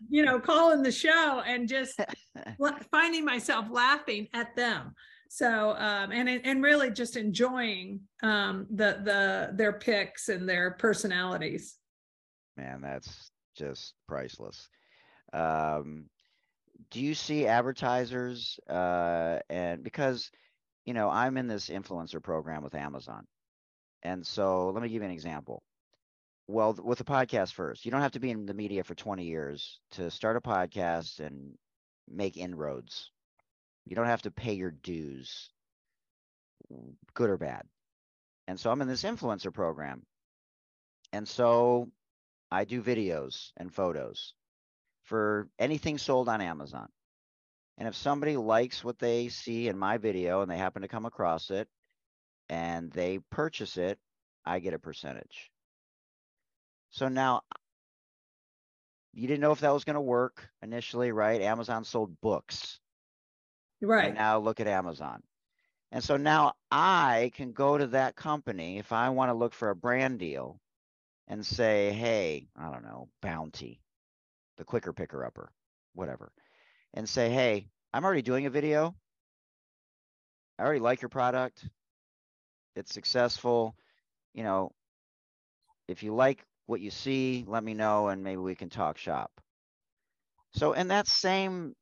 [0.08, 1.98] you know, calling the show and just
[2.90, 4.94] finding myself laughing at them.
[5.28, 11.76] So um, and and really just enjoying um, the the their picks and their personalities.
[12.56, 14.68] Man, that's just priceless.
[15.32, 16.04] Um,
[16.90, 20.30] do you see advertisers uh, and because
[20.84, 23.26] you know I'm in this influencer program with Amazon,
[24.02, 25.62] And so let me give you an example.
[26.48, 29.24] Well, with the podcast first, you don't have to be in the media for 20
[29.24, 31.58] years to start a podcast and
[32.08, 33.10] make inroads.
[33.84, 35.50] You don't have to pay your dues,
[37.14, 37.62] good or bad.
[38.46, 40.04] And so I'm in this influencer program.
[41.12, 41.90] And so
[42.50, 44.34] I do videos and photos
[45.02, 46.88] for anything sold on Amazon.
[47.78, 51.06] And if somebody likes what they see in my video and they happen to come
[51.06, 51.68] across it
[52.48, 53.98] and they purchase it,
[54.44, 55.50] I get a percentage.
[56.90, 57.42] So now
[59.12, 61.40] you didn't know if that was going to work initially, right?
[61.40, 62.80] Amazon sold books.
[63.80, 64.14] And Right.
[64.14, 65.22] now look at Amazon.
[65.92, 69.70] And so now I can go to that company if I want to look for
[69.70, 70.60] a brand deal
[71.28, 73.80] and say, hey, I don't know, Bounty,
[74.58, 75.50] the quicker picker upper,
[75.94, 76.32] whatever,
[76.94, 78.94] and say, hey, I'm already doing a video.
[80.58, 81.68] I already like your product.
[82.76, 83.76] It's successful.
[84.34, 84.72] You know,
[85.88, 89.40] if you like what you see, let me know and maybe we can talk shop.
[90.54, 91.76] So, in that same,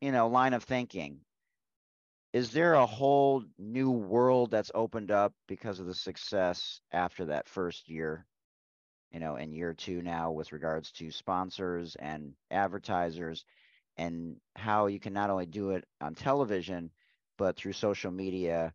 [0.00, 1.22] you know, line of thinking,
[2.32, 7.48] is there a whole new world that's opened up because of the success after that
[7.48, 8.26] first year?
[9.12, 13.44] You know, in year two now, with regards to sponsors and advertisers,
[13.96, 16.90] and how you can not only do it on television,
[17.38, 18.74] but through social media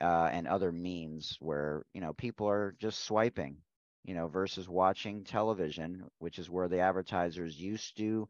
[0.00, 3.56] uh, and other means where, you know, people are just swiping,
[4.04, 8.28] you know, versus watching television, which is where the advertisers used to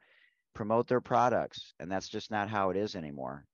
[0.54, 1.74] promote their products.
[1.78, 3.44] And that's just not how it is anymore.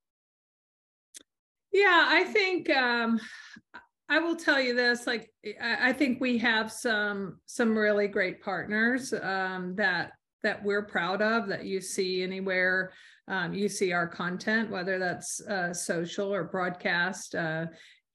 [1.73, 3.21] Yeah, I think um
[4.09, 8.41] I will tell you this, like I, I think we have some some really great
[8.41, 10.13] partners um that
[10.43, 12.93] that we're proud of that you see anywhere
[13.29, 17.67] um, you see our content, whether that's uh, social or broadcast, uh,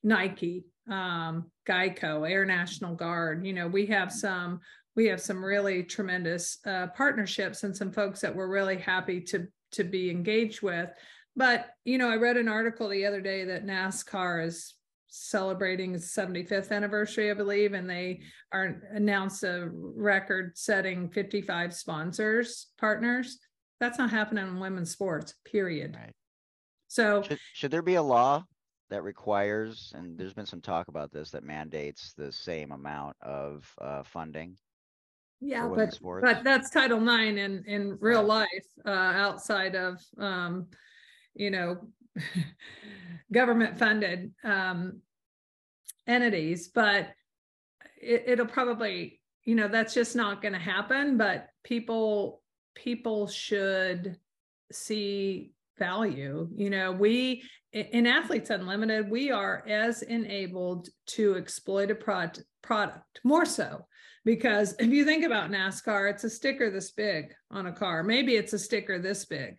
[0.03, 3.45] Nike, um, Geico, Air National Guard.
[3.45, 4.61] You know, we have some
[4.95, 9.47] we have some really tremendous uh, partnerships and some folks that we're really happy to
[9.73, 10.89] to be engaged with.
[11.35, 14.75] But you know, I read an article the other day that NASCAR is
[15.07, 18.21] celebrating its 75th anniversary, I believe, and they
[18.53, 23.37] are announced a record-setting 55 sponsors partners.
[23.81, 25.97] That's not happening in women's sports, period.
[25.99, 26.13] Right.
[26.87, 28.45] So Should, should there be a law
[28.91, 33.73] that requires, and there's been some talk about this, that mandates the same amount of
[33.81, 34.55] uh, funding?
[35.41, 36.23] yeah, but sports?
[36.23, 38.47] but that's Title IX in in real life,
[38.85, 40.67] uh, outside of um,
[41.33, 41.77] you know,
[43.33, 45.01] government funded um
[46.07, 47.09] entities, but
[47.99, 51.17] it, it'll probably, you know, that's just not going to happen.
[51.17, 52.41] But people
[52.75, 54.17] people should
[54.71, 56.47] see value.
[56.55, 57.43] You know, we
[57.73, 63.85] in Athletes Unlimited, we are as enabled to exploit a product product more so
[64.25, 68.03] because if you think about NASCAR, it's a sticker this big on a car.
[68.03, 69.55] Maybe it's a sticker this big,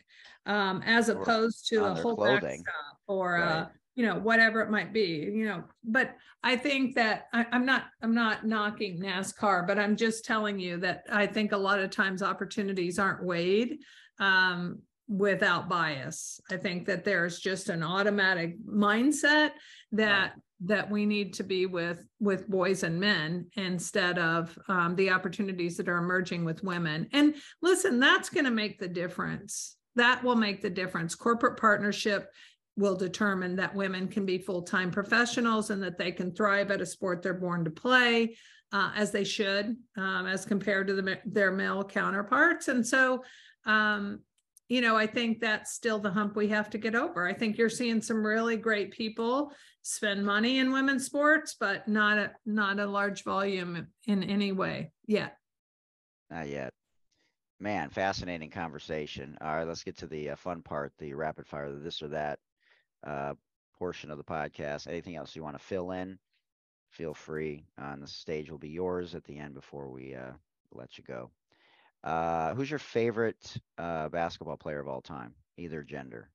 [0.46, 2.40] um, as Or opposed to a whole clothing.
[2.62, 3.68] backstop or uh, Right.
[3.94, 5.30] you know whatever it might be.
[5.32, 9.96] You know, but I think that I, I'm not I'm not knocking NASCAR, but I'm
[9.96, 13.78] just telling you that I think a lot of times opportunities aren't weighed
[14.20, 14.80] um,
[15.12, 16.40] without bias.
[16.50, 19.50] I think that there's just an automatic mindset
[19.92, 20.32] that
[20.64, 25.76] that we need to be with with boys and men instead of um, the opportunities
[25.76, 27.08] that are emerging with women.
[27.12, 29.76] And listen, that's going to make the difference.
[29.96, 31.14] That will make the difference.
[31.14, 32.30] Corporate partnership
[32.76, 36.86] will determine that women can be full-time professionals and that they can thrive at a
[36.86, 38.34] sport they're born to play
[38.72, 43.22] uh, as they should um, as compared to the, their male counterparts and so
[43.66, 44.20] um,
[44.72, 47.58] you know i think that's still the hump we have to get over i think
[47.58, 49.52] you're seeing some really great people
[49.82, 54.90] spend money in women's sports but not a not a large volume in any way
[55.06, 55.36] yet
[56.30, 56.72] Not yet.
[57.60, 59.36] Man, fascinating conversation.
[59.40, 62.08] All right, let's get to the uh, fun part, the rapid fire, the this or
[62.08, 62.40] that
[63.06, 63.34] uh,
[63.78, 64.88] portion of the podcast.
[64.88, 66.18] Anything else you want to fill in?
[66.90, 67.64] Feel free.
[67.78, 70.32] On the stage will be yours at the end before we uh,
[70.72, 71.30] let you go.
[72.04, 76.30] Uh, who's your favorite uh, basketball player of all time, either gender?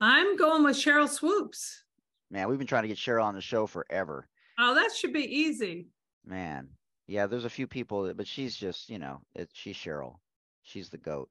[0.00, 1.82] i'm going with Sheryl Swoopes
[2.30, 4.28] Man, we've been trying to get Sheryl on the show forever.
[4.58, 5.88] oh that should be easy
[6.24, 6.68] Man,
[7.08, 10.16] yeah, there's a few people, that, but she's just, you know, it, she's Sheryl.
[10.62, 11.30] She's the goat.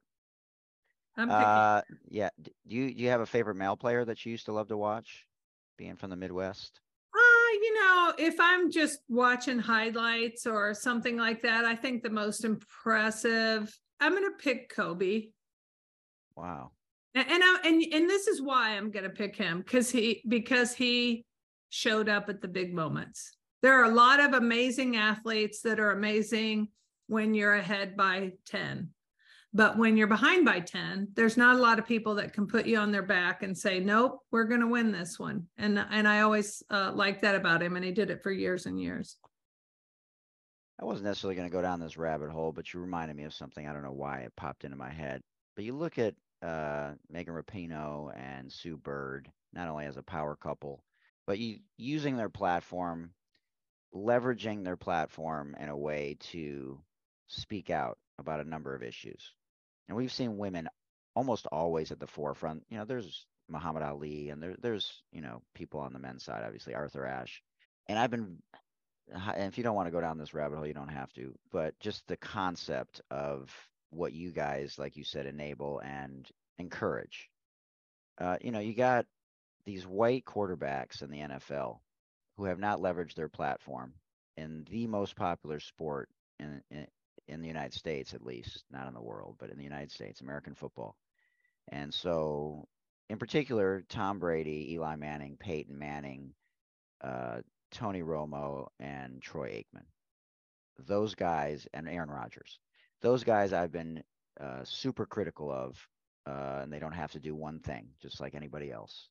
[1.16, 2.30] i'm picking Uh, yeah.
[2.42, 4.76] Do you do you have a favorite male player that you used to love to
[4.76, 5.24] watch,
[5.76, 6.80] being from the Midwest?
[7.52, 12.44] You know, if I'm just watching highlights or something like that, I think the most
[12.44, 15.28] impressive, I'm going to pick Kobe.
[16.36, 16.70] Wow.
[17.14, 20.22] And and, I, and and this is why I'm going to pick him cuz he
[20.28, 21.24] because he
[21.70, 23.36] showed up at the big moments.
[23.62, 26.68] there are a lot of amazing athletes that are amazing
[27.08, 28.90] when you're ahead by 10.
[29.54, 32.66] But when you're behind by 10, there's not a lot of people that can put
[32.66, 35.46] you on their back and say, nope, we're going to win this one.
[35.56, 37.74] And, and I always uh, liked that about him.
[37.76, 39.16] And he did it for years and years.
[40.80, 43.34] I wasn't necessarily going to go down this rabbit hole, but you reminded me of
[43.34, 43.66] something.
[43.66, 45.22] I don't know why it popped into my head.
[45.56, 50.36] But you look at uh, Megan Rapinoe and Sue Bird, not only as a power
[50.36, 50.84] couple,
[51.26, 53.10] but you using their platform,
[53.94, 56.80] leveraging their platform in a way to
[57.26, 59.32] speak out about a number of issues.
[59.88, 60.68] And we've seen women
[61.14, 62.64] almost always at the forefront.
[62.68, 66.44] You know, there's Muhammad Ali and there, there's, you know, people on the men's side,
[66.44, 67.42] obviously Arthur Ashe.
[67.86, 68.38] And I've been,
[69.10, 71.34] and if you don't want to go down this rabbit hole, you don't have to,
[71.50, 73.50] but just the concept of
[73.90, 76.28] what you guys, like you said, enable and
[76.58, 77.30] encourage.
[78.18, 79.06] Uh, you know, you got
[79.64, 81.78] these white quarterbacks in the NFL
[82.36, 83.94] who have not leveraged their platform
[84.36, 86.08] in the most popular sport
[86.38, 86.86] in, in,
[87.28, 90.20] in the United States, at least, not in the world, but in the United States,
[90.20, 90.96] American football.
[91.68, 92.66] And so,
[93.08, 96.32] in particular, Tom Brady, Eli Manning, Peyton Manning,
[97.02, 97.38] uh,
[97.70, 99.84] Tony Romo, and Troy Aikman.
[100.86, 102.58] Those guys, and Aaron Rodgers.
[103.02, 104.02] Those guys I've been
[104.40, 105.76] uh, super critical of,
[106.26, 109.08] uh, and they don't have to do one thing, just like anybody else.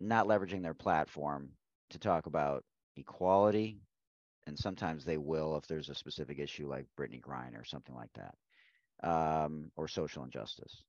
[0.00, 1.50] Not leveraging their platform
[1.90, 2.64] to talk about
[2.96, 3.80] equality,
[4.46, 8.12] and sometimes they will if there's a specific issue like Brittney Griner or something like
[8.14, 10.82] that, um, or social injustice.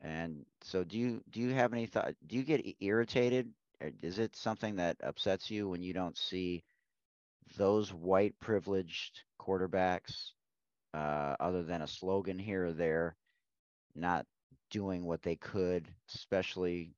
[0.00, 2.14] And so, do you do you have any thought?
[2.26, 3.50] Do you get irritated?
[4.02, 6.64] Is it something that upsets you when you don't see
[7.56, 10.30] those white privileged quarterbacks,
[10.94, 13.16] uh, other than a slogan here or there,
[13.94, 14.26] not
[14.70, 16.94] doing what they could, especially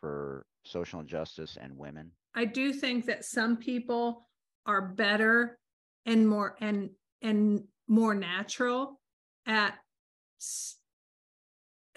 [0.00, 2.10] for social injustice and women?
[2.34, 4.26] I do think that some people
[4.66, 5.58] are better
[6.04, 6.90] and more and
[7.22, 9.00] and more natural
[9.46, 9.74] at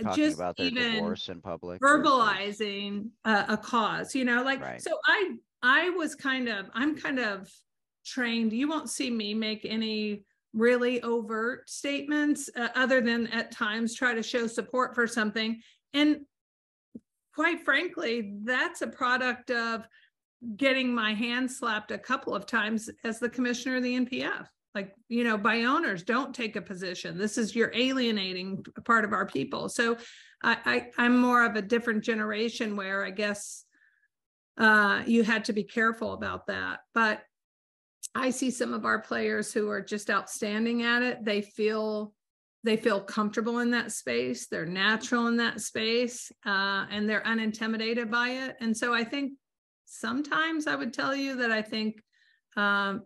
[0.02, 1.82] Talking just about their even divorce in public.
[1.82, 4.82] verbalizing a, a cause you know like Right.
[4.82, 7.52] so i i was kind of i'm kind of
[8.06, 13.94] trained you won't see me make any really overt statements uh, other than at times
[13.94, 15.62] try to show support for something
[15.94, 16.22] and
[17.36, 19.86] quite frankly that's a product of
[20.56, 24.94] getting my hand slapped a couple of times as the commissioner of the npf like
[25.08, 27.18] you know by owners don't take a position.
[27.18, 29.70] This is you're alienating part of our people.
[29.70, 29.98] So
[30.44, 33.66] I, I i'm more of a different generation where i guess
[34.58, 36.80] uh you had to be careful about that.
[36.94, 37.22] But
[38.16, 41.26] i see some of our players who are just outstanding at it.
[41.26, 42.14] They feel
[42.64, 44.48] they feel comfortable in that space.
[44.48, 48.56] They're natural in that space uh, and they're unintimidated by it.
[48.62, 49.34] And so i think
[49.90, 52.02] sometimes i would tell you that i think
[52.58, 53.04] um,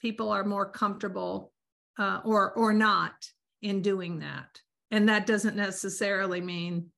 [0.00, 1.52] people are more comfortable
[1.98, 3.14] uh, or or not
[3.62, 4.60] in doing that.
[4.90, 6.90] And that doesn't necessarily mean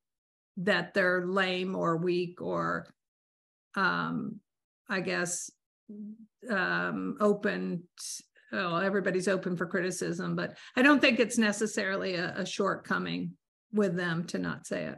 [0.57, 2.87] that they're lame or weak or
[3.75, 4.39] um
[4.89, 5.51] i guess
[6.49, 7.83] um open
[8.51, 13.33] well everybody's open for criticism but i don't think it's necessarily a, a shortcoming
[13.71, 14.97] with them to not say it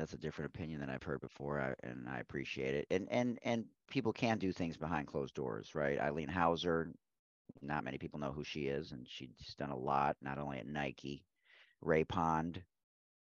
[0.00, 2.86] that's a different opinion than I've heard before, and I appreciate it.
[2.90, 6.00] And and and people can do things behind closed doors, right?
[6.00, 6.88] Eileen Hauser,
[7.60, 10.66] not many people know who she is, and she's done a lot, not only at
[10.66, 11.22] Nike.
[11.82, 12.62] Ray Pond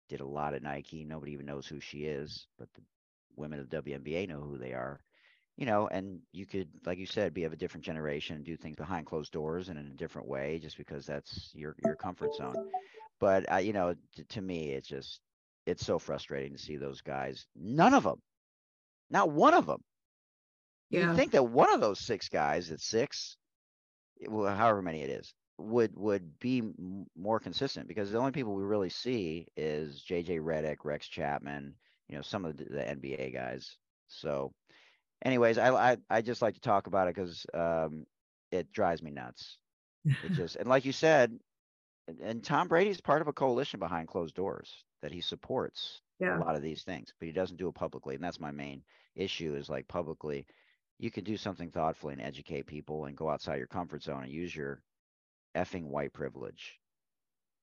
[0.08, 1.04] did a lot at Nike.
[1.04, 2.82] Nobody even knows who she is, but the
[3.36, 5.00] women of the WNBA know who they are.
[5.56, 8.58] You know, and you could, like you said, be of a different generation and do
[8.58, 12.34] things behind closed doors and in a different way, just because that's your your comfort
[12.34, 12.70] zone.
[13.18, 15.20] But uh, you know, t- to me, it's just
[15.66, 17.46] it's so frustrating to see those guys.
[17.56, 18.22] None of them,
[19.10, 19.82] not one of them.
[20.90, 23.36] yeah You'd think that one of those six guys at six,
[24.28, 28.54] well, however many it is, would would be m- more consistent because the only people
[28.54, 31.74] we really see is JJ Redick, Rex Chapman,
[32.08, 33.76] you know, some of the, the NBA guys.
[34.08, 34.52] So,
[35.24, 38.06] anyways, I I, I just like to talk about it because um,
[38.52, 39.58] it drives me nuts.
[40.22, 41.38] It just and like you said,
[42.08, 46.36] and- and Tom Brady's part of a coalition behind closed doors that he supports yeah
[46.36, 48.16] a lot of these things, but he doesn't do it publicly.
[48.16, 48.82] And that's my main
[49.14, 50.46] issue is like publicly,
[50.98, 54.32] you can do something thoughtfully and educate people and go outside your comfort zone and
[54.32, 54.82] use your
[55.54, 56.80] effing white privilege.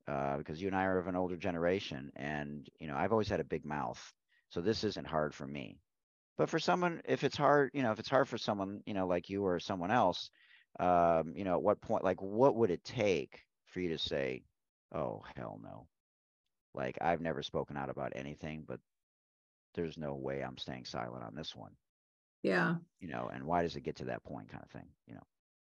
[0.08, 3.28] Uh, because you and I are of an older generation and, you know, I've always
[3.28, 4.02] had a big mouth.
[4.52, 5.80] So this isn't hard for me.
[6.38, 9.08] But for someone, if it's hard, you know, if it's hard for someone, you know,
[9.08, 10.30] like you or someone else,
[10.80, 14.44] um, you know, at what point, like, what would it take for you to say,
[14.96, 15.88] oh, hell no?
[16.74, 18.80] Like, I've never spoken out about anything, but
[19.76, 21.72] there's no way I'm staying silent on this one.
[22.42, 22.76] Yeah.
[23.00, 25.24] You know, and why does it get to that point kind of thing, you know?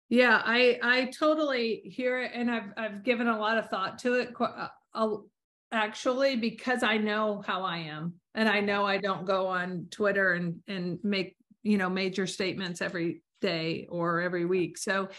[0.10, 4.14] Yeah, I I totally hear it, and I've I've given a lot of thought to
[4.14, 4.34] it.
[4.94, 5.18] Uh,
[5.72, 10.34] actually, because I know how I am, and I know I don't go on Twitter
[10.34, 14.78] and and make you know major statements every day or every week.
[14.78, 15.10] So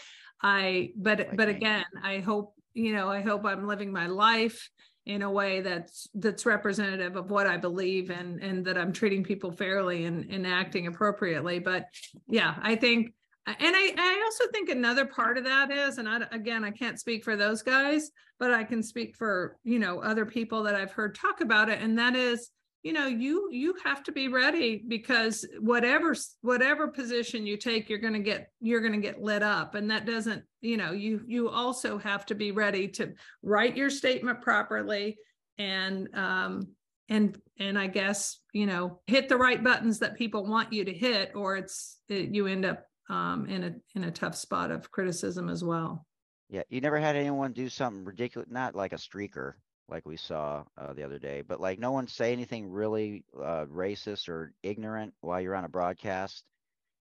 [0.41, 1.55] I, but Like but me.
[1.55, 4.69] again, I hope you know I hope I'm living my life
[5.05, 9.23] in a way that's that's representative of what I believe and and that I'm treating
[9.23, 11.59] people fairly and and acting appropriately.
[11.59, 11.85] But
[12.27, 13.13] yeah, I think
[13.47, 16.99] and I, I also think another part of that is, and I, again, I can't
[16.99, 20.91] speak for those guys, but I can speak for, you know, other people that I've
[20.91, 21.81] heard talk about it.
[21.81, 22.51] And that is,
[22.83, 27.99] you know, you, you have to be ready because whatever, whatever position you take, you're
[27.99, 29.75] going to get, you're going to get lit up.
[29.75, 33.13] And that doesn't, you know, you, you also have to be ready to
[33.43, 35.17] write your statement properly
[35.57, 36.67] and, um,
[37.09, 40.93] and, and I guess, you know, hit the right buttons that people want you to
[40.93, 44.91] hit, or it's, it, you end up um, in a in a tough spot of
[44.91, 46.05] criticism as well.
[46.49, 49.53] Yeah, you never had anyone do something ridiculous, not like a streaker
[49.89, 53.65] like we saw uh, the other day, but like no one say anything really uh,
[53.65, 56.43] racist or ignorant while you're on a broadcast,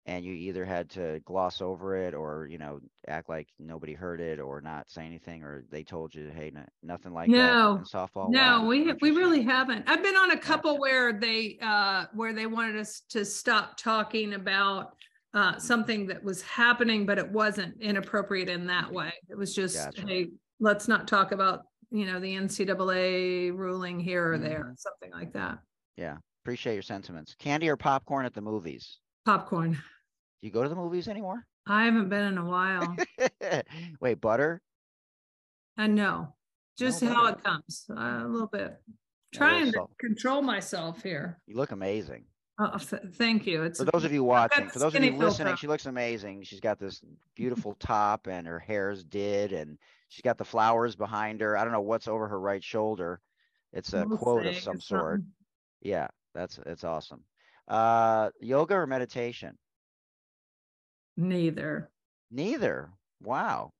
[0.06, 4.20] and you either had to gloss over it or you know act like nobody heard
[4.20, 6.52] it or not say anything, or they told you, hey,
[6.82, 8.30] nothing like that No, in softball.
[8.30, 9.88] No, Wow, we we really haven't.
[9.88, 10.40] I've been on a Yeah.
[10.40, 14.94] couple where they uh where they wanted us to stop talking about
[15.34, 19.12] uh something that was happening, but it wasn't inappropriate in that way.
[19.28, 20.06] It was just, Gotcha.
[20.06, 21.60] hey, let's not talk about,
[21.90, 24.78] you know, the NCAA ruling here or there, Mhm.
[24.78, 25.58] something like that.
[25.96, 27.34] Yeah, appreciate your sentiments.
[27.38, 29.00] Candy or popcorn at the movies?
[29.24, 29.72] Popcorn.
[29.72, 29.78] Do
[30.46, 31.46] you go to the movies anymore?
[31.66, 32.96] I haven't been in a while.
[34.00, 34.62] Wait, butter?
[35.76, 36.34] I know,
[36.78, 37.38] just No how butter.
[37.38, 38.62] it comes, uh, a little bit.
[38.62, 38.78] A little
[39.32, 41.40] Trying to control myself here.
[41.46, 42.24] You look amazing.
[42.58, 43.62] Oh, th- thank you.
[43.62, 45.56] It's For those of you watching, for those of you listening, filter.
[45.56, 46.42] she looks amazing.
[46.42, 47.00] She's got this
[47.34, 49.78] beautiful top and her hair's did and
[50.10, 51.56] she's got the flowers behind her.
[51.56, 53.20] I don't know what's over her right shoulder.
[53.72, 55.20] It's a We'll quote of some sort.
[55.20, 55.32] something.
[55.80, 57.24] Yeah, that's it's awesome.
[57.66, 59.56] Uh yoga or meditation?
[61.16, 61.90] Neither.
[62.30, 62.90] Neither.
[63.22, 63.72] Wow.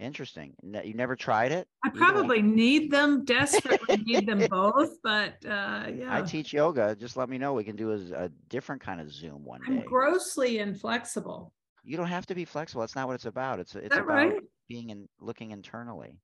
[0.00, 0.54] Interesting.
[0.62, 1.68] You never tried it?
[1.84, 6.08] I probably need them, desperately need them both, but uh, yeah.
[6.10, 6.96] I teach yoga.
[6.96, 7.52] Just let me know.
[7.52, 9.84] We can do a, a different kind of Zoom one I'm day.
[9.86, 11.52] grossly inflexible.
[11.84, 12.80] You don't have to be flexible.
[12.80, 13.60] That's not what it's about.
[13.60, 14.34] It's it's that about right?
[14.74, 16.18] Being in looking internally.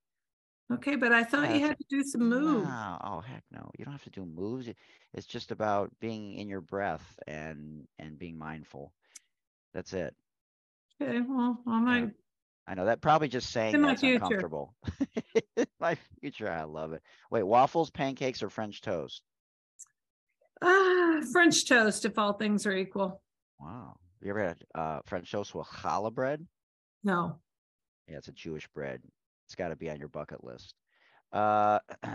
[0.73, 2.67] Okay, but I thought Yeah, you had to do some moves.
[2.67, 3.71] No, oh heck no.
[3.77, 4.67] You don't have to do moves.
[5.13, 8.91] It's just about being in your breath and and being mindful.
[9.73, 10.13] That's it.
[11.01, 12.09] Okay, well, I might,
[12.67, 14.75] I know that probably just saying In that's uncomfortable.
[15.79, 17.01] my future, I love it.
[17.31, 19.23] Wait, waffles, pancakes, or French toast?
[20.61, 23.21] ah, French toast if all things are equal.
[23.61, 23.95] Wow.
[24.21, 26.45] You ever had uh, French toast with challah bread?
[27.03, 27.39] No,
[28.07, 29.01] Yeah, it's a Jewish bread.
[29.45, 30.75] It's got to be on your bucket list.
[31.31, 31.79] Uh,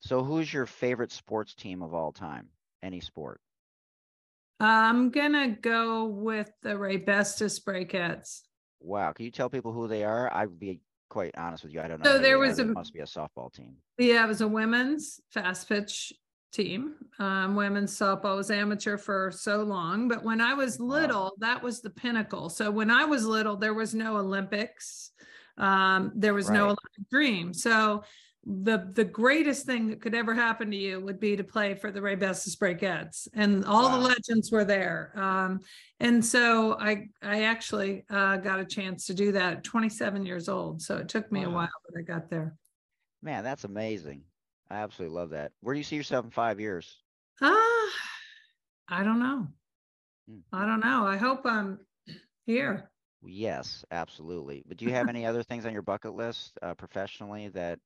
[0.00, 2.48] so who's your favorite sports team of all time?
[2.82, 3.40] Any sport?
[4.60, 7.60] I'm gonna go with the Ray Bestis.
[8.80, 9.12] Wow.
[9.12, 10.32] Can you tell people who they are?
[10.32, 11.80] I'd be quite honest with you.
[11.80, 12.10] I don't know.
[12.10, 13.76] So there was a- must be a softball team.
[13.98, 16.12] Yeah, it was a women's fast pitch
[16.52, 16.94] team.
[17.18, 20.86] Um, women's softball was amateur for so long, but when I was Wow.
[20.86, 22.48] little, that was the pinnacle.
[22.48, 25.10] So when I was little, there was no Olympics.
[25.58, 26.64] Um, there was no Right.
[26.66, 27.52] Olympic dream.
[27.54, 28.04] So
[28.44, 31.92] the the greatest thing that could ever happen to you would be to play for
[31.92, 33.98] the Raybestos Brakettes, and all Wow.
[33.98, 35.12] the legends were there.
[35.14, 35.60] Um,
[36.00, 40.48] and so I I actually uh, got a chance to do that at 27 years
[40.48, 40.82] old.
[40.82, 42.56] So it took me a while, but I got there.
[43.22, 44.24] Man, that's amazing.
[44.72, 45.52] I absolutely love that.
[45.60, 46.96] Where do you see yourself in five years?
[47.42, 47.90] Ah,
[48.88, 49.46] I don't know.
[50.28, 50.38] Hmm.
[50.50, 51.06] I don't know.
[51.06, 51.80] I hope I'm
[52.46, 52.90] here.
[53.22, 54.64] Yes, absolutely.
[54.66, 57.80] But do you have any other things on your bucket list uh, professionally that,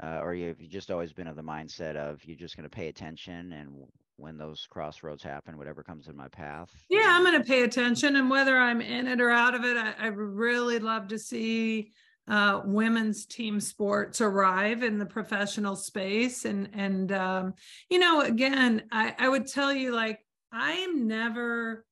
[0.00, 2.68] uh, or you, have you just always been of the mindset of you're just going
[2.68, 3.70] to pay attention and
[4.16, 6.70] when those crossroads happen, whatever comes in my path?
[6.88, 9.76] Yeah, I'm going to pay attention, and whether I'm in it or out of it,
[9.76, 11.90] I, I really love to see
[12.28, 16.44] uh, women's team sports arrive in the professional space.
[16.44, 17.54] And and um,
[17.88, 20.18] you know, again, I, I would tell you like
[20.52, 21.84] I am never.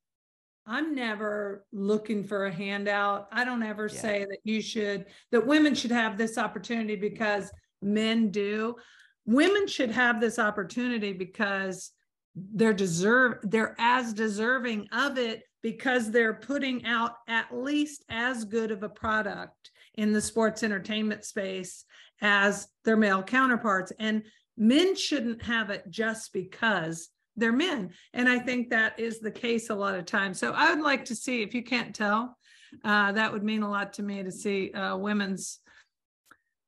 [0.71, 3.29] I'm never looking for a handout.
[3.33, 4.01] I don't ever Yeah.
[4.03, 7.51] say that you should, that women should have this opportunity because
[7.81, 8.77] men do.
[9.25, 11.93] Women should have this opportunity because
[12.35, 18.71] they're deserve they're as deserving of it because they're putting out at least as good
[18.71, 21.85] of a product in the sports entertainment space
[22.23, 24.23] as their male counterparts and
[24.57, 27.91] men shouldn't have it just because they're men.
[28.15, 30.39] And I think that is the case a lot of times.
[30.39, 32.37] So I would like to see, if you can't tell,
[32.85, 35.61] uh, that would mean a lot to me to see uh, women's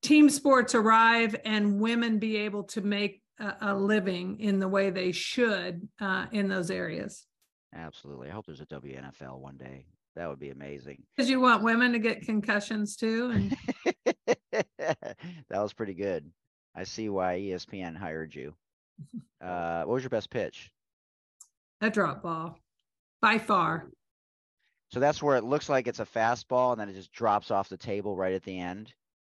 [0.03, 4.91] team sports arrive and women be able to make a, a living in the way
[4.91, 7.27] they should uh, in those areas.
[7.75, 8.29] Absolutely.
[8.29, 9.87] I hope there's a WNFL one day.
[10.17, 11.03] That would be amazing.
[11.17, 13.31] Because you want women to get concussions too.
[13.31, 13.57] And
[14.79, 15.17] that
[15.51, 16.31] was pretty good.
[16.75, 18.55] I see why ESPN hired you.
[19.43, 20.71] Uh, what was your best pitch?
[21.81, 22.59] a drop ball
[23.23, 23.89] by far.
[24.91, 27.71] So that's where it looks like it's a fastball and then it just drops off
[27.71, 28.93] the table right at the end.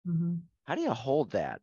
[0.09, 0.41] Mhm.
[0.65, 1.61] How do you hold that?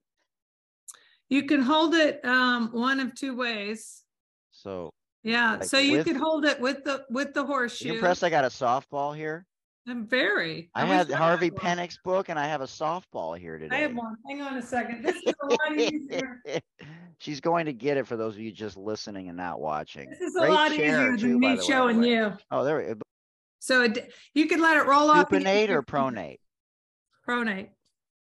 [1.27, 4.03] You can hold it um, one of two ways.
[4.51, 4.89] So
[5.23, 7.93] Yeah, Like so you with- could hold it with the with the you horseshoe.
[7.93, 9.45] impressed I got a softball here?
[9.87, 10.69] I'm very.
[10.75, 11.59] I wish had Harvey one.
[11.59, 13.75] Penick's book and I have a softball here today.
[13.75, 14.15] I have one.
[14.27, 15.03] Hang on a second.
[15.03, 16.41] This is a lot easier.
[17.19, 20.09] She's going to get it for those of you just listening and not watching.
[20.09, 22.09] This is a lot easier than me showing way.
[22.11, 22.33] you.
[22.51, 23.01] Oh, there we go.
[23.59, 25.29] So it, you can let it roll off.
[25.29, 25.81] Supinate or of your finger.
[25.83, 26.37] pronate?
[27.27, 27.69] Pronate.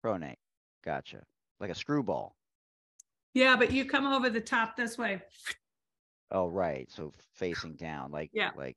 [0.04, 0.36] Pronate.
[0.84, 1.22] Gotcha.
[1.60, 2.34] Like a screwball.
[3.34, 5.22] Yeah, but you come over the top this way.
[6.32, 6.90] Oh, right.
[6.90, 8.50] So facing down, like Yeah.
[8.56, 8.76] like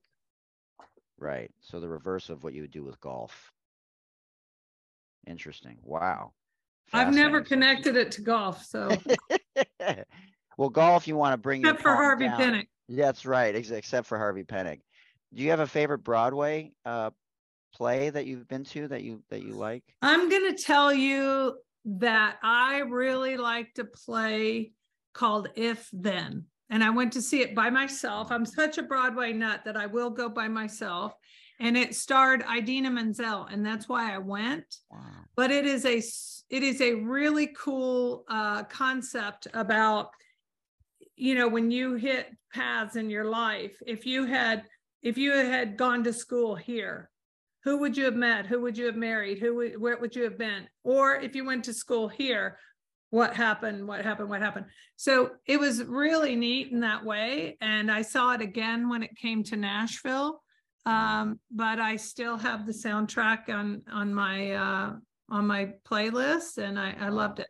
[1.17, 1.49] right.
[1.61, 3.51] So the reverse of what you would do with golf.
[5.25, 5.77] Interesting.
[5.81, 6.33] Wow.
[6.93, 9.01] I've never connected it to golf, so
[10.57, 12.39] well, golf, you want to bring your except for Harvey down.
[12.39, 12.67] Penick.
[12.87, 14.81] That's right, except for Harvey Penick.
[15.33, 17.11] Do you have a favorite Broadway uh
[17.73, 19.83] play that you've been to that you that you like?
[20.01, 24.73] I'm going to tell you that I really like to play
[25.13, 26.45] called If Then.
[26.69, 28.31] And I went to see it by myself.
[28.31, 31.13] I'm such a Broadway nut that I will go by myself.
[31.59, 34.65] And it starred Idina Menzel, and that's why I went.
[34.91, 34.99] Wow.
[35.35, 36.01] But it is a
[36.49, 40.09] it is a really cool uh, concept about
[41.15, 43.77] you know when you hit paths in your life.
[43.85, 44.63] If you had
[45.01, 47.09] if you had gone to school here,
[47.65, 50.23] who would you have met who would you have married who would where would you
[50.23, 52.57] have been or if you went to school here
[53.15, 54.65] what happened what happened what happened
[54.97, 59.15] so it was really neat in that way and i saw it again when it
[59.15, 60.41] came to nashville
[60.85, 64.93] um, but i still have the soundtrack on on my uh
[65.29, 67.47] on my playlist and i i loved it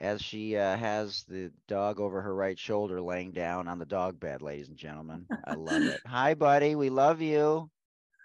[0.00, 4.20] As she uh, has the dog over her right shoulder laying down on the dog
[4.20, 5.26] bed, ladies and gentlemen.
[5.46, 6.00] I love it.
[6.06, 6.74] Hi, buddy.
[6.74, 7.70] We love you.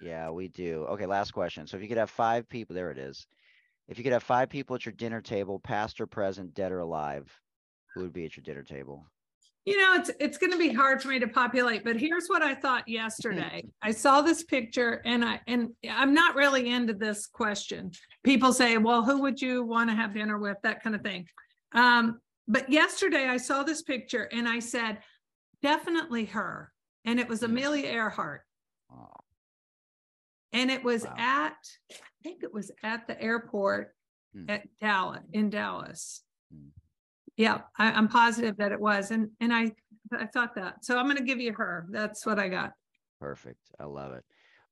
[0.02, 0.86] Yeah, we do.
[0.90, 1.68] Okay, last question.
[1.68, 3.28] So if you could have five people, there it is.
[3.90, 6.80] If you could have five people at your dinner table, past or present, dead or
[6.80, 7.28] alive,
[7.94, 9.06] who would be at your dinner table?
[9.66, 12.42] you know it's it's going to be hard for me to populate but here's what
[12.42, 13.62] i thought yesterday.
[13.82, 17.92] I saw this picture and i and i'm not really into this question.
[18.24, 20.56] People say well who would you want to have dinner with?
[20.64, 21.28] That kind of thing.
[21.74, 25.00] Um but yesterday i saw this picture and i said
[25.62, 26.72] definitely her.
[27.04, 28.44] And it was amelia earhart.
[28.92, 29.08] Oh,
[30.54, 31.16] and it was Wow.
[31.18, 31.58] at
[32.24, 33.96] think it was at the airport
[34.36, 34.46] Hmm.
[34.48, 36.22] at dallas in dallas
[36.54, 36.68] Hmm.
[37.36, 39.72] yeah I, i'm positive that it was and and i
[40.14, 42.74] i thought that so i'm going to give you her that's what i got
[43.20, 43.60] perfect.
[43.80, 44.24] I love it.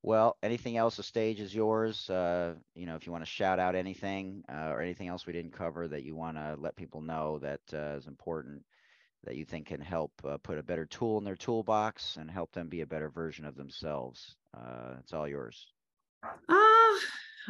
[0.04, 0.96] Well, anything else?
[0.96, 2.10] The stage is yours.
[2.10, 5.34] Uh, you know, if you want to shout out anything uh, or anything else we
[5.34, 8.64] didn't cover that you want to let people know that uh, is important
[9.26, 12.54] that you think can help uh, put a better tool in their toolbox and help
[12.54, 14.38] them be a better version of themselves.
[14.56, 15.68] Uh, it's all yours.
[16.24, 16.94] uh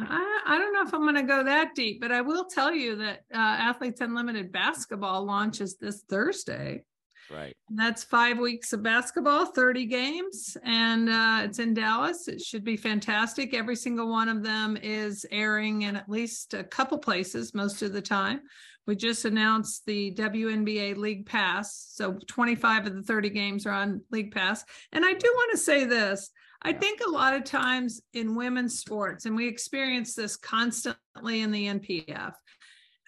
[0.00, 2.72] I, I don't know if I'm going to go that deep, but I will tell
[2.72, 6.84] you that uh, Athletes Unlimited basketball launches this Thursday.
[7.30, 7.54] Right.
[7.68, 12.26] And that's five weeks of basketball, 30 games, and uh, it's in Dallas.
[12.26, 13.52] It should be fantastic.
[13.52, 17.92] Every single one of them is airing in at least a couple places most of
[17.92, 18.40] the time.
[18.86, 21.90] We just announced the WNBA League Pass.
[21.92, 24.64] So 25 of the 30 games are on League Pass.
[24.92, 26.30] And I do want to say this
[26.62, 26.78] I Yeah.
[26.78, 31.66] think a lot of times in women's sports, and we experience this constantly in the
[31.66, 32.34] NPF,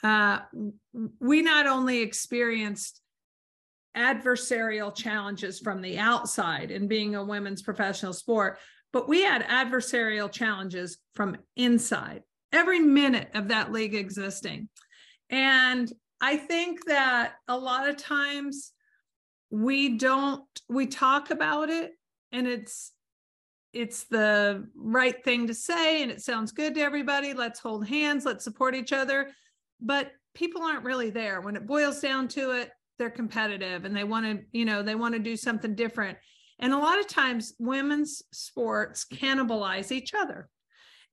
[0.02, 0.40] uh,
[1.18, 3.02] we not only experienced
[3.96, 8.58] adversarial challenges from the outside in being a women's professional sport,
[8.92, 12.22] but we had adversarial challenges from inside
[12.52, 14.68] every minute of that league existing.
[15.28, 18.72] And I think that a lot of times
[19.50, 21.92] we don't, we talk about it
[22.32, 22.92] and it's,
[23.72, 27.32] it's the right thing to say and it sounds good to everybody.
[27.34, 29.30] Let's hold hands, let's support each other.
[29.80, 31.40] But people aren't really there.
[31.40, 34.94] When it boils down to it, they're competitive and they want to, you know, they
[34.94, 36.18] want to do something different.
[36.58, 40.48] And a lot of times women's sports cannibalize each other.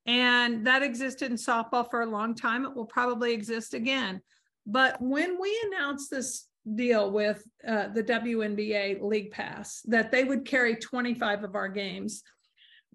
[0.05, 2.65] And that existed in softball for a long time.
[2.65, 4.21] It will probably exist again.
[4.65, 10.45] But when we announced this deal with uh, the WNBA League Pass that they would
[10.45, 12.23] carry 25 of our games.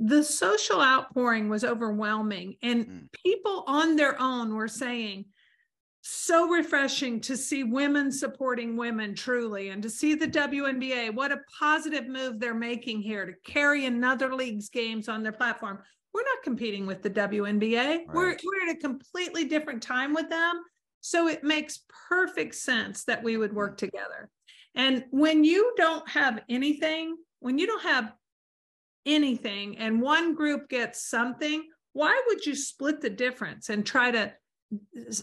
[0.04, 3.12] The social outpouring was overwhelming, and Mm.
[3.24, 5.26] people on their own were saying,
[6.00, 11.10] so refreshing to see women supporting women truly and to see the WNBA.
[11.10, 15.78] What a positive move they're making here to carry another league's games on their platform.
[16.12, 18.06] We're not competing with the WNBA.
[18.12, 18.42] We're, Right.
[18.44, 20.64] we're at a completely different time with them.
[21.00, 24.28] So it makes perfect sense that we would work together.
[24.74, 28.12] And when you don't have anything, when you don't have
[29.06, 34.32] anything and one group gets something, why would you split the difference and try to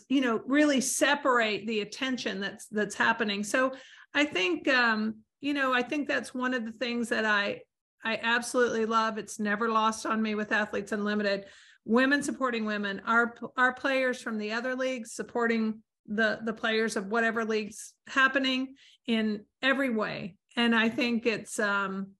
[0.07, 3.43] you know really separate the attention that's that's happening?
[3.43, 3.73] So
[4.13, 7.61] i think um you know i think that's one of the things that i
[8.03, 9.17] i absolutely love.
[9.17, 11.45] It's never lost on me with athletes unlimited.
[11.85, 17.07] Women supporting women our our players from the other leagues supporting the the players of
[17.07, 18.75] whatever leagues happening
[19.07, 20.35] in every way.
[20.55, 22.11] And i think it's um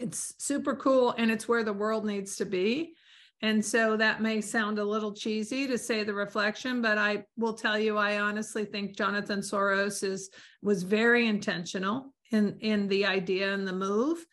[0.00, 2.94] it's super cool and it's where the world needs to be
[3.42, 7.52] and so that may sound a little cheesy to say the reflection, but I will
[7.52, 10.30] tell you, I honestly think Jonathan Soros is
[10.62, 14.24] was very intentional in in the idea and the move,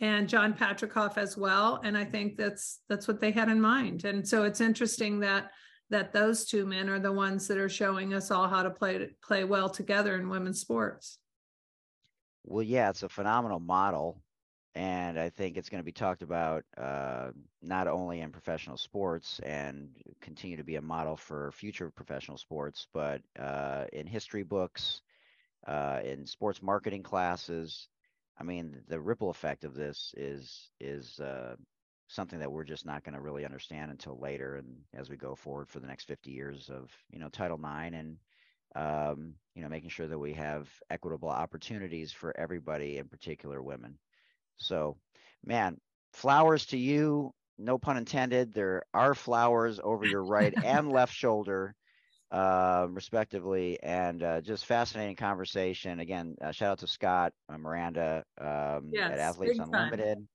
[0.00, 1.80] and John Patricof as well.
[1.82, 4.04] And I think that's that's what they had in mind.
[4.04, 5.50] And so it's interesting that
[5.88, 9.08] that those two men are the ones that are showing us all how to play
[9.22, 11.18] play well together in women's sports.
[12.44, 14.20] Well, yeah, it's a phenomenal model.
[14.74, 19.40] And I think it's going to be talked about uh, not only in professional sports
[19.40, 19.90] and
[20.20, 25.02] continue to be a model for future professional sports, but uh, in history books,
[25.66, 27.88] uh, in sports marketing classes.
[28.38, 31.56] I mean, the ripple effect of this is is uh,
[32.08, 35.34] something that we're just not going to really understand until later, and as we go
[35.34, 38.16] forward for the next 50 years of you know Title IX and
[38.76, 43.98] um, you know making sure that we have equitable opportunities for everybody, in particular women.
[44.60, 44.96] So,
[45.44, 45.78] man,
[46.12, 47.32] flowers to you.
[47.58, 48.54] No pun intended.
[48.54, 51.74] There are flowers over your right and left shoulder,
[52.30, 56.00] uh, respectively, and uh, just fascinating conversation.
[56.00, 59.74] Again, uh, shout out to Scott, uh, Miranda um, Yes, at Athletes big time.
[59.74, 60.26] Unlimited,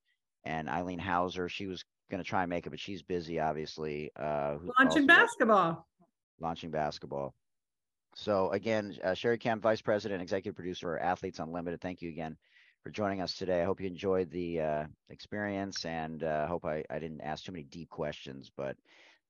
[0.43, 1.49] and Eileen Hauser.
[1.49, 4.11] She was going to try and make it, but she's busy, obviously.
[4.15, 5.87] Uh, Launching basketball.
[6.39, 7.33] launching basketball.
[8.15, 11.81] So again, uh, Cheri Kempf, Vice President, Executive Producer, of Athletes Unlimited.
[11.81, 12.37] Thank you again
[12.85, 13.63] for joining us today.
[13.63, 17.51] I hope you enjoyed the uh, experience, and uh, hope I, I didn't ask too
[17.51, 18.77] many deep questions, but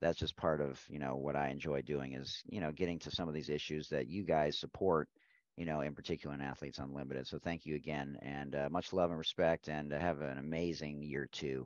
[0.02, 3.12] that's just part of you know what I enjoy doing is you know getting to
[3.12, 5.08] some of these issues that you guys support,
[5.56, 7.28] you know, in particular in Athletes Unlimited.
[7.28, 11.02] So thank you again, and uh, much love and respect, and uh, have an amazing
[11.02, 11.66] year too.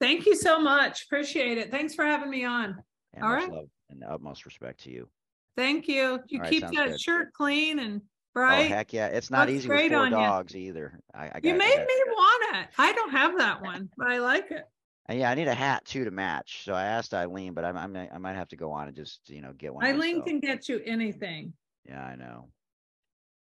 [0.00, 1.06] Thank you so much.
[1.06, 1.72] Appreciate it.
[1.72, 2.76] Thanks for having me on.
[3.14, 3.50] And All much right.
[3.50, 5.08] love and the utmost respect to you.
[5.56, 6.20] Thank you.
[6.28, 7.00] You right, keep that good.
[7.00, 8.02] shirt clean and
[8.36, 9.06] Oh heck yeah!
[9.06, 11.00] It's not Looks easy with four dogs either.
[11.14, 12.68] I, I you made me want it.
[12.78, 14.64] I don't have that one, but I like it.
[15.08, 16.64] And yeah, I need a hat too to match.
[16.64, 19.20] So I asked Eileen, but I'm, I'm I might have to go on and just
[19.30, 19.84] you know get one.
[19.84, 20.26] Eileen myself.
[20.26, 21.52] can get you anything.
[21.86, 22.48] Yeah, I know.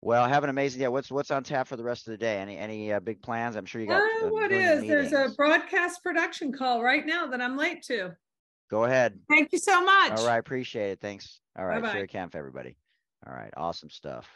[0.02, 0.80] Well, have an amazing.
[0.80, 0.88] day.
[0.88, 2.38] what's what's on tap for the rest of the day?
[2.38, 3.58] Any any uh, big plans?
[3.58, 4.02] I'm sure you got.
[4.02, 4.82] Oh, a what is?
[4.82, 8.16] There's a broadcast production call right now that I'm late to.
[8.70, 9.20] Go ahead.
[9.30, 10.12] Thank you so much.
[10.12, 11.02] All right, appreciate it.
[11.02, 11.42] Thanks.
[11.58, 12.06] All right, Bye-bye.
[12.06, 12.78] Kempf, everybody.
[13.28, 14.28] All right, awesome stuff.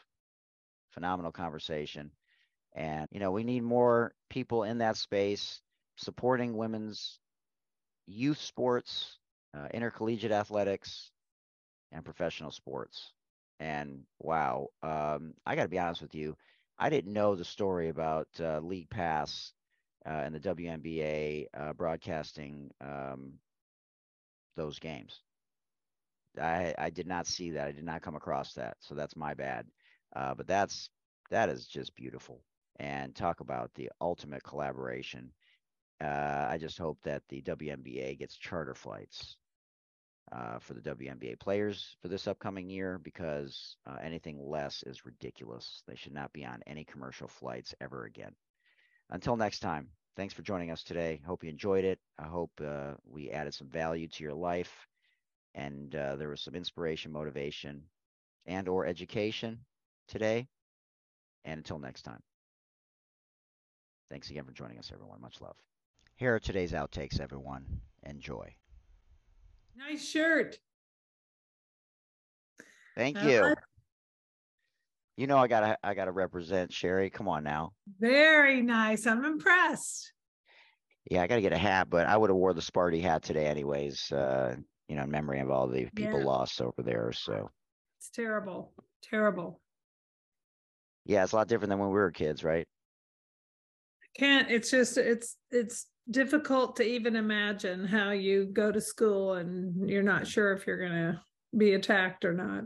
[0.93, 2.11] Phenomenal conversation,
[2.73, 5.61] and you know we need more people in that space
[5.97, 7.19] supporting women's
[8.07, 9.17] youth sports,
[9.55, 11.11] uh, intercollegiate athletics,
[11.91, 13.13] and professional sports.
[13.59, 16.37] And wow, um, I got to be honest with you,
[16.77, 19.53] I didn't know the story about uh, League Pass
[20.05, 23.33] uh, and the WNBA uh, broadcasting um,
[24.55, 25.21] those games.
[26.39, 27.67] I I did not see that.
[27.67, 28.77] I did not come across that.
[28.79, 29.67] So that's my bad.
[30.15, 30.89] Uh, but that's
[31.29, 32.41] that is just beautiful.
[32.79, 35.31] And talk about the ultimate collaboration.
[36.01, 39.37] Uh, I just hope that the WNBA gets charter flights
[40.31, 45.83] uh, for the WNBA players for this upcoming year because uh, anything less is ridiculous.
[45.87, 48.33] They should not be on any commercial flights ever again.
[49.11, 51.21] Until next time, thanks for joining us today.
[51.25, 51.99] Hope you enjoyed it.
[52.17, 54.87] I hope uh, we added some value to your life
[55.55, 57.83] and uh, there was some inspiration, motivation,
[58.45, 59.59] and or education
[60.07, 60.47] today.
[61.45, 62.21] And until next time.
[64.09, 65.19] Thanks again for joining us, everyone.
[65.21, 65.55] Much love.
[66.15, 67.65] Here are today's outtakes, everyone.
[68.03, 68.53] Enjoy.
[69.75, 70.57] Nice shirt.
[72.95, 73.55] Thank Uh, you.
[75.17, 77.09] You know I gotta I gotta represent Cheri.
[77.11, 77.73] Come on now.
[77.99, 79.05] Very nice.
[79.07, 80.11] I'm impressed.
[81.09, 83.45] Yeah, I gotta get a hat, but I would have wore the Sparty hat today
[83.47, 84.11] anyways.
[84.11, 84.55] Uh,
[84.87, 86.25] you know, in memory of all the people Yeah.
[86.25, 87.11] lost over there.
[87.11, 87.49] So
[87.97, 88.73] It's terrible.
[89.01, 89.61] Terrible.
[91.05, 92.67] Yeah, it's a lot different than when we were kids, right?
[94.17, 99.89] Can't, it's just, it's, it's difficult to even imagine how you go to school and
[99.89, 101.23] you're not sure if you're gonna
[101.57, 102.65] be attacked or not.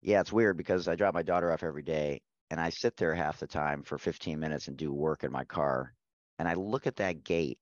[0.00, 2.20] Yeah, it's weird because I drop my daughter off every day
[2.50, 5.44] and I sit there half the time for 15 minutes and do work in my
[5.44, 5.94] car.
[6.38, 7.58] And I look at that gate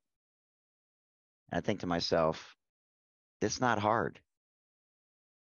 [1.50, 2.54] and I think to myself,
[3.40, 4.20] it's not hard.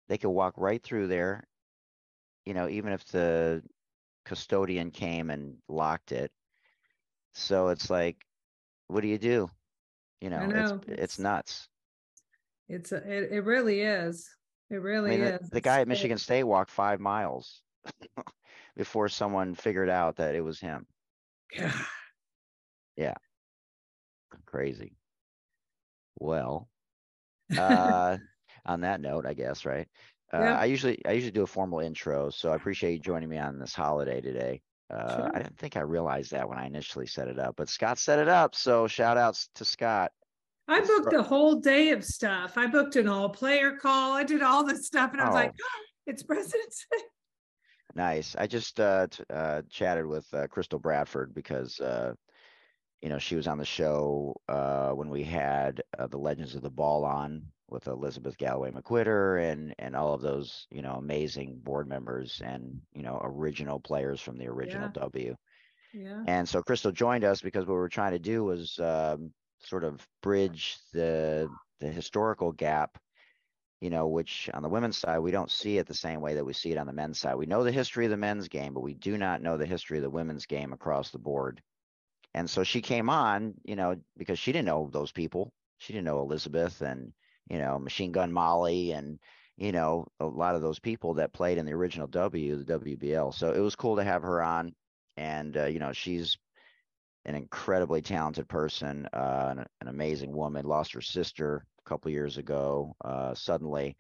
[0.09, 1.45] They could walk right through there,
[2.45, 3.63] you know, even if the
[4.27, 6.31] custodian came and locked it.
[7.35, 8.17] So it's like,
[8.89, 9.49] what do you do?
[10.21, 11.69] You know, know, it's it's- nuts.
[12.69, 14.29] It's, a- it, it really is.
[14.71, 15.49] It I really mean, is.
[15.51, 15.89] the It's guy at.
[15.89, 17.63] Michigan State walked five miles
[18.77, 20.87] before someone figured out that it was him.
[21.57, 21.73] God.
[24.47, 24.97] Crazy.
[26.19, 26.69] Well,
[27.57, 28.17] uh,
[28.65, 29.87] on that note, I guess, right?
[30.33, 30.59] Uh, Yeah.
[30.59, 33.59] I usually I usually do a formal intro, so I appreciate you joining me on
[33.59, 34.61] this holiday today.
[34.91, 35.31] Uh, Sure.
[35.35, 38.19] I didn't think I realized that when I initially set it up, but Scott set
[38.19, 40.13] it up, so shout outs to Scott.
[40.69, 42.59] I booked a whole day of stuff.
[42.59, 44.13] I booked an all player call.
[44.15, 45.83] I did all this stuff and I was like, Oh.
[46.07, 46.99] it's President's Day.
[47.95, 48.35] Nice.
[48.37, 52.15] I just uh, t- uh, chatted with uh, Crystal Bradford because uh,
[53.01, 56.63] you know she was on the show uh, when we had uh, the Legends of
[56.63, 61.59] the Ball on with Elizabeth Galloway McQuitter and and all of those you know amazing
[61.61, 64.91] board members and you know original players from the original Yeah.
[64.91, 65.37] W.
[65.93, 66.27] Yeah.
[66.27, 69.85] And so Crystal joined us because what we were trying to do was um, sort
[69.85, 71.49] of bridge the
[71.81, 72.99] the historical gap,
[73.81, 76.45] you know, which on the women's side we don't see it the same way that
[76.45, 77.37] we see it on the men's side.
[77.37, 79.99] We know the history of the men's game, but we do not know the history
[79.99, 81.63] of the women's game across the board.
[82.35, 85.53] And so she came on, you know, because she didn't know those people.
[85.79, 87.13] She didn't know Elizabeth and
[87.49, 89.19] you know Machine Gun Molly and
[89.57, 93.35] you know a lot of those people that played in the original W, the WBL.
[93.35, 94.75] So it was cool to have her on
[95.17, 96.37] and uh, you know she's
[97.25, 100.65] an incredibly talented person, uh, an, an amazing woman.
[100.65, 103.97] Lost her sister a couple years ago uh, suddenly,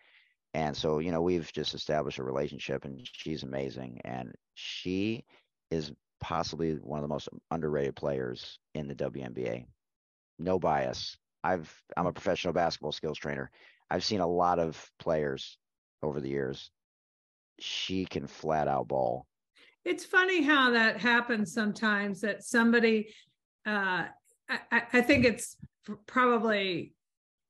[0.54, 5.24] and so you know we've just established a relationship, and she's amazing, and she
[5.70, 9.66] is possibly one of the most underrated players in the WNBA.
[10.38, 11.16] No bias.
[11.46, 13.50] I've I'm a professional basketball skills trainer.
[13.90, 15.58] I've seen a lot of players
[16.02, 16.70] over the years.
[17.60, 19.26] She can flat out ball.
[19.84, 23.14] It's funny how that happens sometimes that somebody,
[23.64, 24.06] uh,
[24.48, 25.56] I, I, think it's
[26.06, 26.92] probably,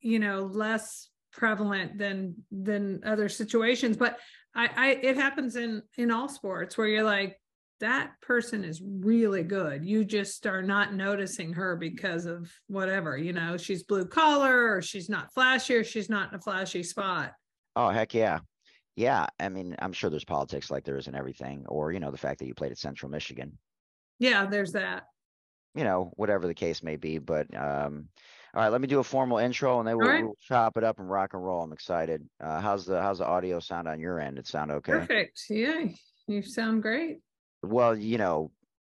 [0.00, 4.18] you know, less prevalent than, than other situations, but
[4.54, 7.40] I, I, it happens in, in all sports where you're like,
[7.80, 9.84] that person is really good.
[9.84, 14.82] You just are not noticing her because of whatever, you know, she's blue collar or
[14.82, 17.32] she's not flashy or she's not in a flashy spot.
[17.74, 18.38] Oh, heck yeah.
[18.94, 19.26] Yeah.
[19.38, 22.16] I mean, I'm sure there's politics like there is in everything, or, you know, the
[22.16, 23.58] fact that you played at Central Michigan,
[24.18, 25.04] Yeah, there's that.
[25.74, 27.18] you know, whatever the case may be.
[27.18, 28.08] But, um,
[28.54, 30.24] all right, let me do a formal intro and then we'll, right.
[30.24, 31.62] we'll chop it up and rock and roll.
[31.62, 32.26] I'm excited.
[32.42, 34.38] Uh, how's the, how's the audio sound on your end?
[34.38, 34.92] It sound okay?
[34.92, 35.42] Perfect.
[35.50, 35.84] Yeah,
[36.26, 37.18] you sound great.
[37.62, 38.50] Well, you know,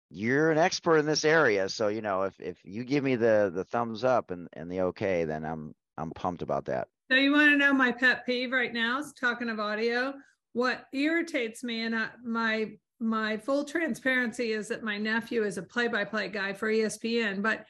[0.10, 1.70] you're an expert in this area.
[1.70, 4.82] So, you know, if, if you give me the, the thumbs up and, and the
[4.82, 6.88] okay, then I'm, I'm pumped about that.
[7.12, 10.14] So you want to know my pet peeve right now is talking of audio.
[10.54, 15.62] What irritates me and I, my my full transparency is that my nephew is a
[15.62, 17.66] play-by-play guy for ESPN, but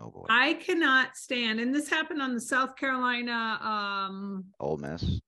[0.00, 0.24] Oh.
[0.30, 5.20] I cannot stand and this happened on the South Carolina um Ole Miss.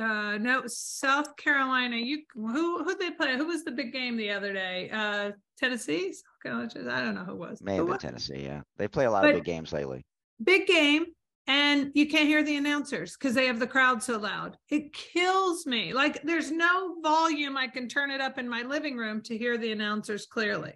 [0.00, 4.30] Uh no South Carolina you who who they play who was the big game the
[4.30, 7.92] other day uh Tennessee South Carolina I don't know who was May Who have been
[7.92, 8.44] was- Tennessee.
[8.44, 8.62] Yeah.
[8.76, 10.04] They play a lot But- of big games lately.
[10.42, 11.06] big game
[11.46, 14.56] and you can't hear the announcers because they have the crowd so loud.
[14.70, 15.92] It kills me.
[15.92, 19.58] Like there's no volume I can turn it up in my living room to hear
[19.58, 20.72] the announcers clearly.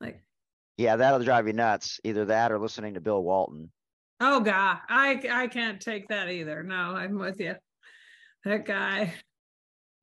[0.00, 0.22] Like,
[0.76, 0.96] Yeah.
[0.96, 2.00] That'll drive you nuts.
[2.04, 3.70] Either that or listening to Bill Walton.
[4.20, 6.62] oh God, I I can't take that either.
[6.62, 7.54] No, I'm with you.
[8.44, 9.14] That guy.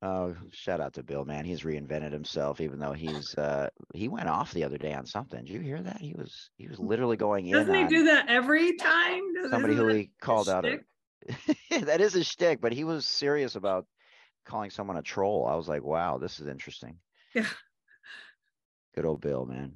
[0.02, 1.44] Oh, shout out to Bill, man.
[1.44, 5.44] He's reinvented himself, even though he's uh he went off the other day on something.
[5.44, 6.00] Did you hear that?
[6.00, 9.20] He was he was literally going in Doesn't he do that every time?
[9.50, 10.78] Somebody isn't who he called out a
[11.82, 13.86] that is a shtick, but he was serious about
[14.46, 15.46] calling someone a troll.
[15.46, 16.96] I was like, wow, this is interesting.
[17.34, 17.46] Yeah.
[18.94, 19.74] Good old Bill, man.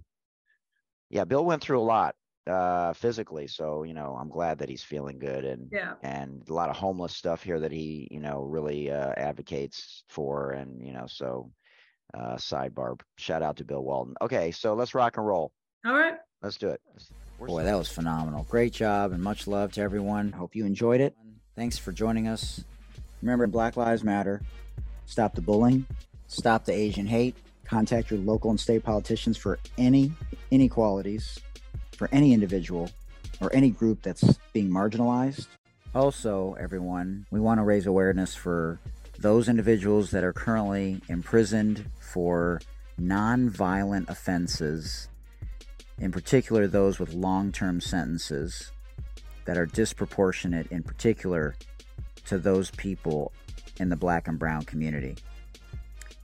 [1.11, 2.17] Yeah, Bill went through a lot
[2.47, 5.95] uh physically, so you know, I'm glad that he's feeling good and Yeah.
[6.03, 10.51] and a lot of homeless stuff here that he, you know, really uh advocates for
[10.53, 11.51] and you know, so
[12.13, 14.15] uh sidebar shout out to Bill Walton.
[14.21, 15.53] Okay, so let's rock and roll.
[15.87, 16.15] All right.
[16.43, 16.81] Let's do it.
[17.39, 18.47] We're Boy, that was phenomenal.
[18.49, 20.31] Great job and much love to everyone.
[20.33, 21.17] Hope you enjoyed it.
[21.57, 22.63] Thanks for joining us.
[23.23, 24.43] Remember, Black Lives Matter.
[25.07, 25.87] Stop the bullying,
[26.27, 27.37] Stop the Asian hate.
[27.65, 30.13] Contact your local and state politicians for any
[30.51, 31.39] inequalities
[31.95, 32.91] for any individual
[33.41, 35.47] or any group that's being marginalized.
[35.95, 38.81] Also, everyone, we want to raise awareness for
[39.19, 42.61] those individuals that are currently imprisoned for
[42.99, 45.09] non-violent offenses,
[45.99, 48.73] in particular those with long-term sentences
[49.45, 51.55] that are disproportionate in particular
[52.27, 53.31] to those people
[53.79, 55.17] in the black and brown community.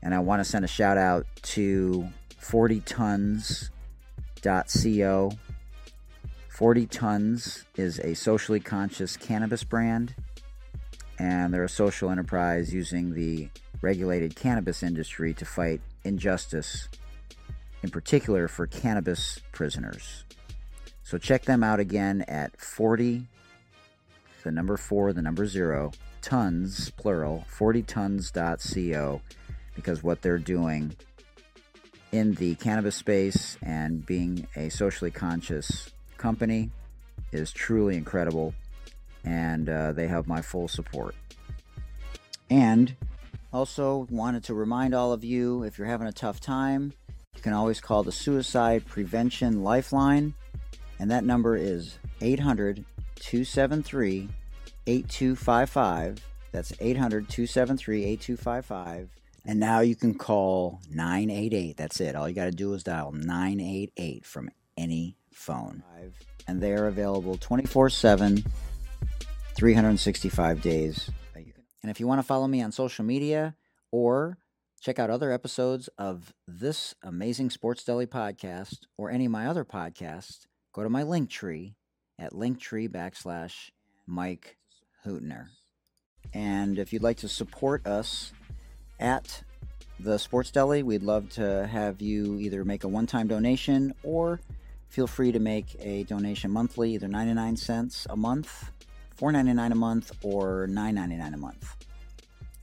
[0.03, 2.09] And I want to send a shout out to
[2.41, 3.71] 40tons.co
[6.61, 10.15] 40 Tons is a socially conscious cannabis brand,
[11.19, 13.49] and they're a social enterprise using the
[13.81, 16.91] regulated cannabis industry to fight injustice,
[17.83, 20.27] in particular for cannabis prisoners.
[21.03, 23.27] So check them out again at 40,
[24.45, 29.23] the number 4, the number 0, tons, plural, 40tons.co,
[29.75, 30.95] because what they're doing
[32.13, 35.91] in the cannabis space and being a socially conscious
[36.21, 36.71] company
[37.33, 38.55] is truly incredible,
[39.25, 41.15] and uh, they have my full support.
[42.51, 42.95] And
[43.53, 46.93] also wanted to remind all of you if you're having a tough time,
[47.35, 50.35] you can always call the Suicide Prevention Lifeline,
[50.99, 52.85] and that number is 800
[53.17, 54.29] 273
[54.87, 56.25] 8255.
[56.53, 59.09] That's 800 273 8255.
[59.47, 61.77] And now you can call 988.
[61.77, 62.15] That's it.
[62.15, 65.83] All you got to do is dial 988 from any phone.
[66.47, 68.45] And they are available 24 7,
[69.55, 71.11] 365 days.
[71.83, 73.57] And if you want to follow me on social media
[73.91, 74.39] or
[74.81, 79.65] check out other episodes of this amazing Sports Deli podcast or any of my other
[79.65, 81.77] podcasts, go to my link tree
[82.19, 83.71] at linktree backslash
[84.07, 84.59] Mike
[85.07, 85.47] Hootner.
[86.35, 88.33] And if you'd like to support us
[88.99, 89.43] at
[89.99, 94.41] the Sports Deli, we'd love to have you either make a one time donation or
[94.91, 98.71] feel free to make a donation monthly, either 99 cents a month,
[99.19, 101.77] 4.99 a month, or 9.99 a month.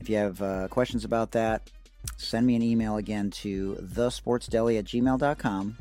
[0.00, 1.70] If you have uh, questions about that,
[2.16, 5.76] send me an email again to thesportsdeli at gmail.com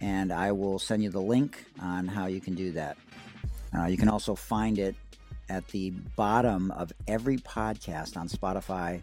[0.00, 2.98] and I will send you the link on how you can do that.
[3.76, 4.94] Uh, you can also find it
[5.48, 9.02] at the bottom of every podcast on Spotify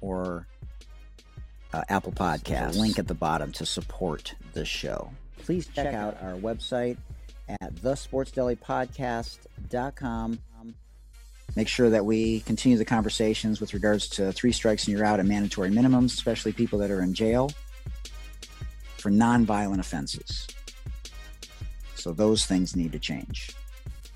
[0.00, 0.46] or
[1.72, 2.76] uh, Apple Podcasts.
[2.76, 5.12] Link at the bottom to support the show
[5.42, 6.98] please check out our website
[7.48, 10.38] at thesportsdelipodcast.com.
[11.54, 15.20] Make sure that we continue the conversations with regards to three strikes and you're out
[15.20, 17.50] and mandatory minimums, especially people that are in jail
[18.96, 20.46] for nonviolent offenses.
[21.94, 23.54] So those things need to change.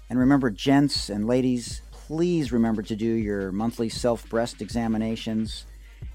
[0.08, 5.66] And remember, gents and ladies, please remember to do your monthly self breast examinations.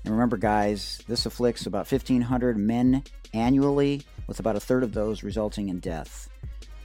[0.03, 3.03] And remember, guys, this afflicts about 1,500 men
[3.33, 6.29] annually with about a third of those resulting in death.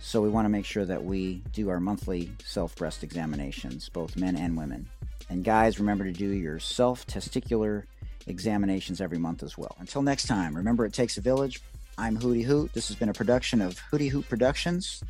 [0.00, 4.16] So we want to make sure that we do our monthly self breast examinations, both
[4.16, 4.88] men and women.
[5.28, 7.84] And guys, remember to do your self testicular
[8.26, 9.76] examinations every month as well.
[9.80, 11.60] Until next time, remember it takes a village.
[11.98, 12.72] I'm Hootie Hoot.
[12.72, 15.02] This has been a production of Hootie Hoot Productions.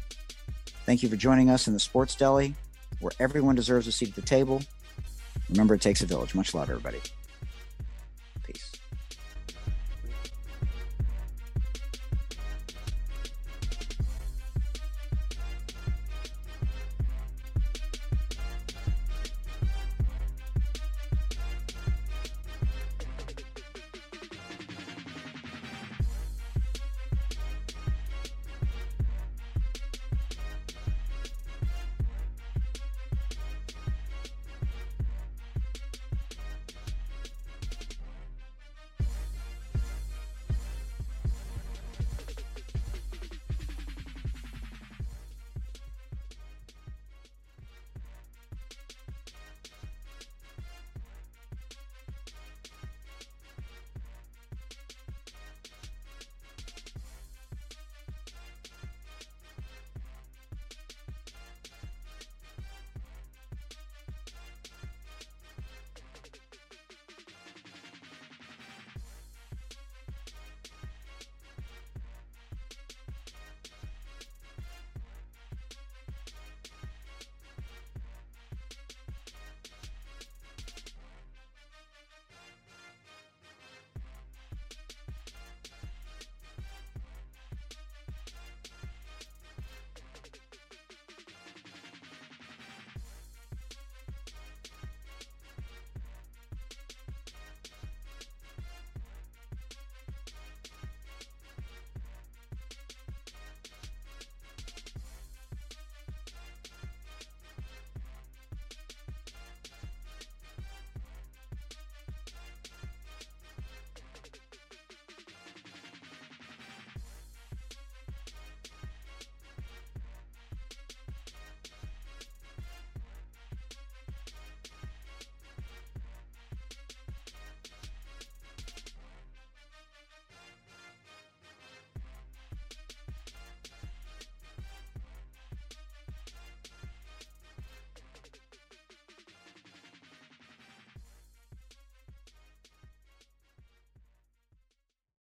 [0.87, 2.55] Thank you for joining us in the Sports Deli,
[3.01, 4.63] where everyone deserves a seat at the table.
[5.51, 6.35] Remember, it takes a village.
[6.35, 7.01] Much love, everybody.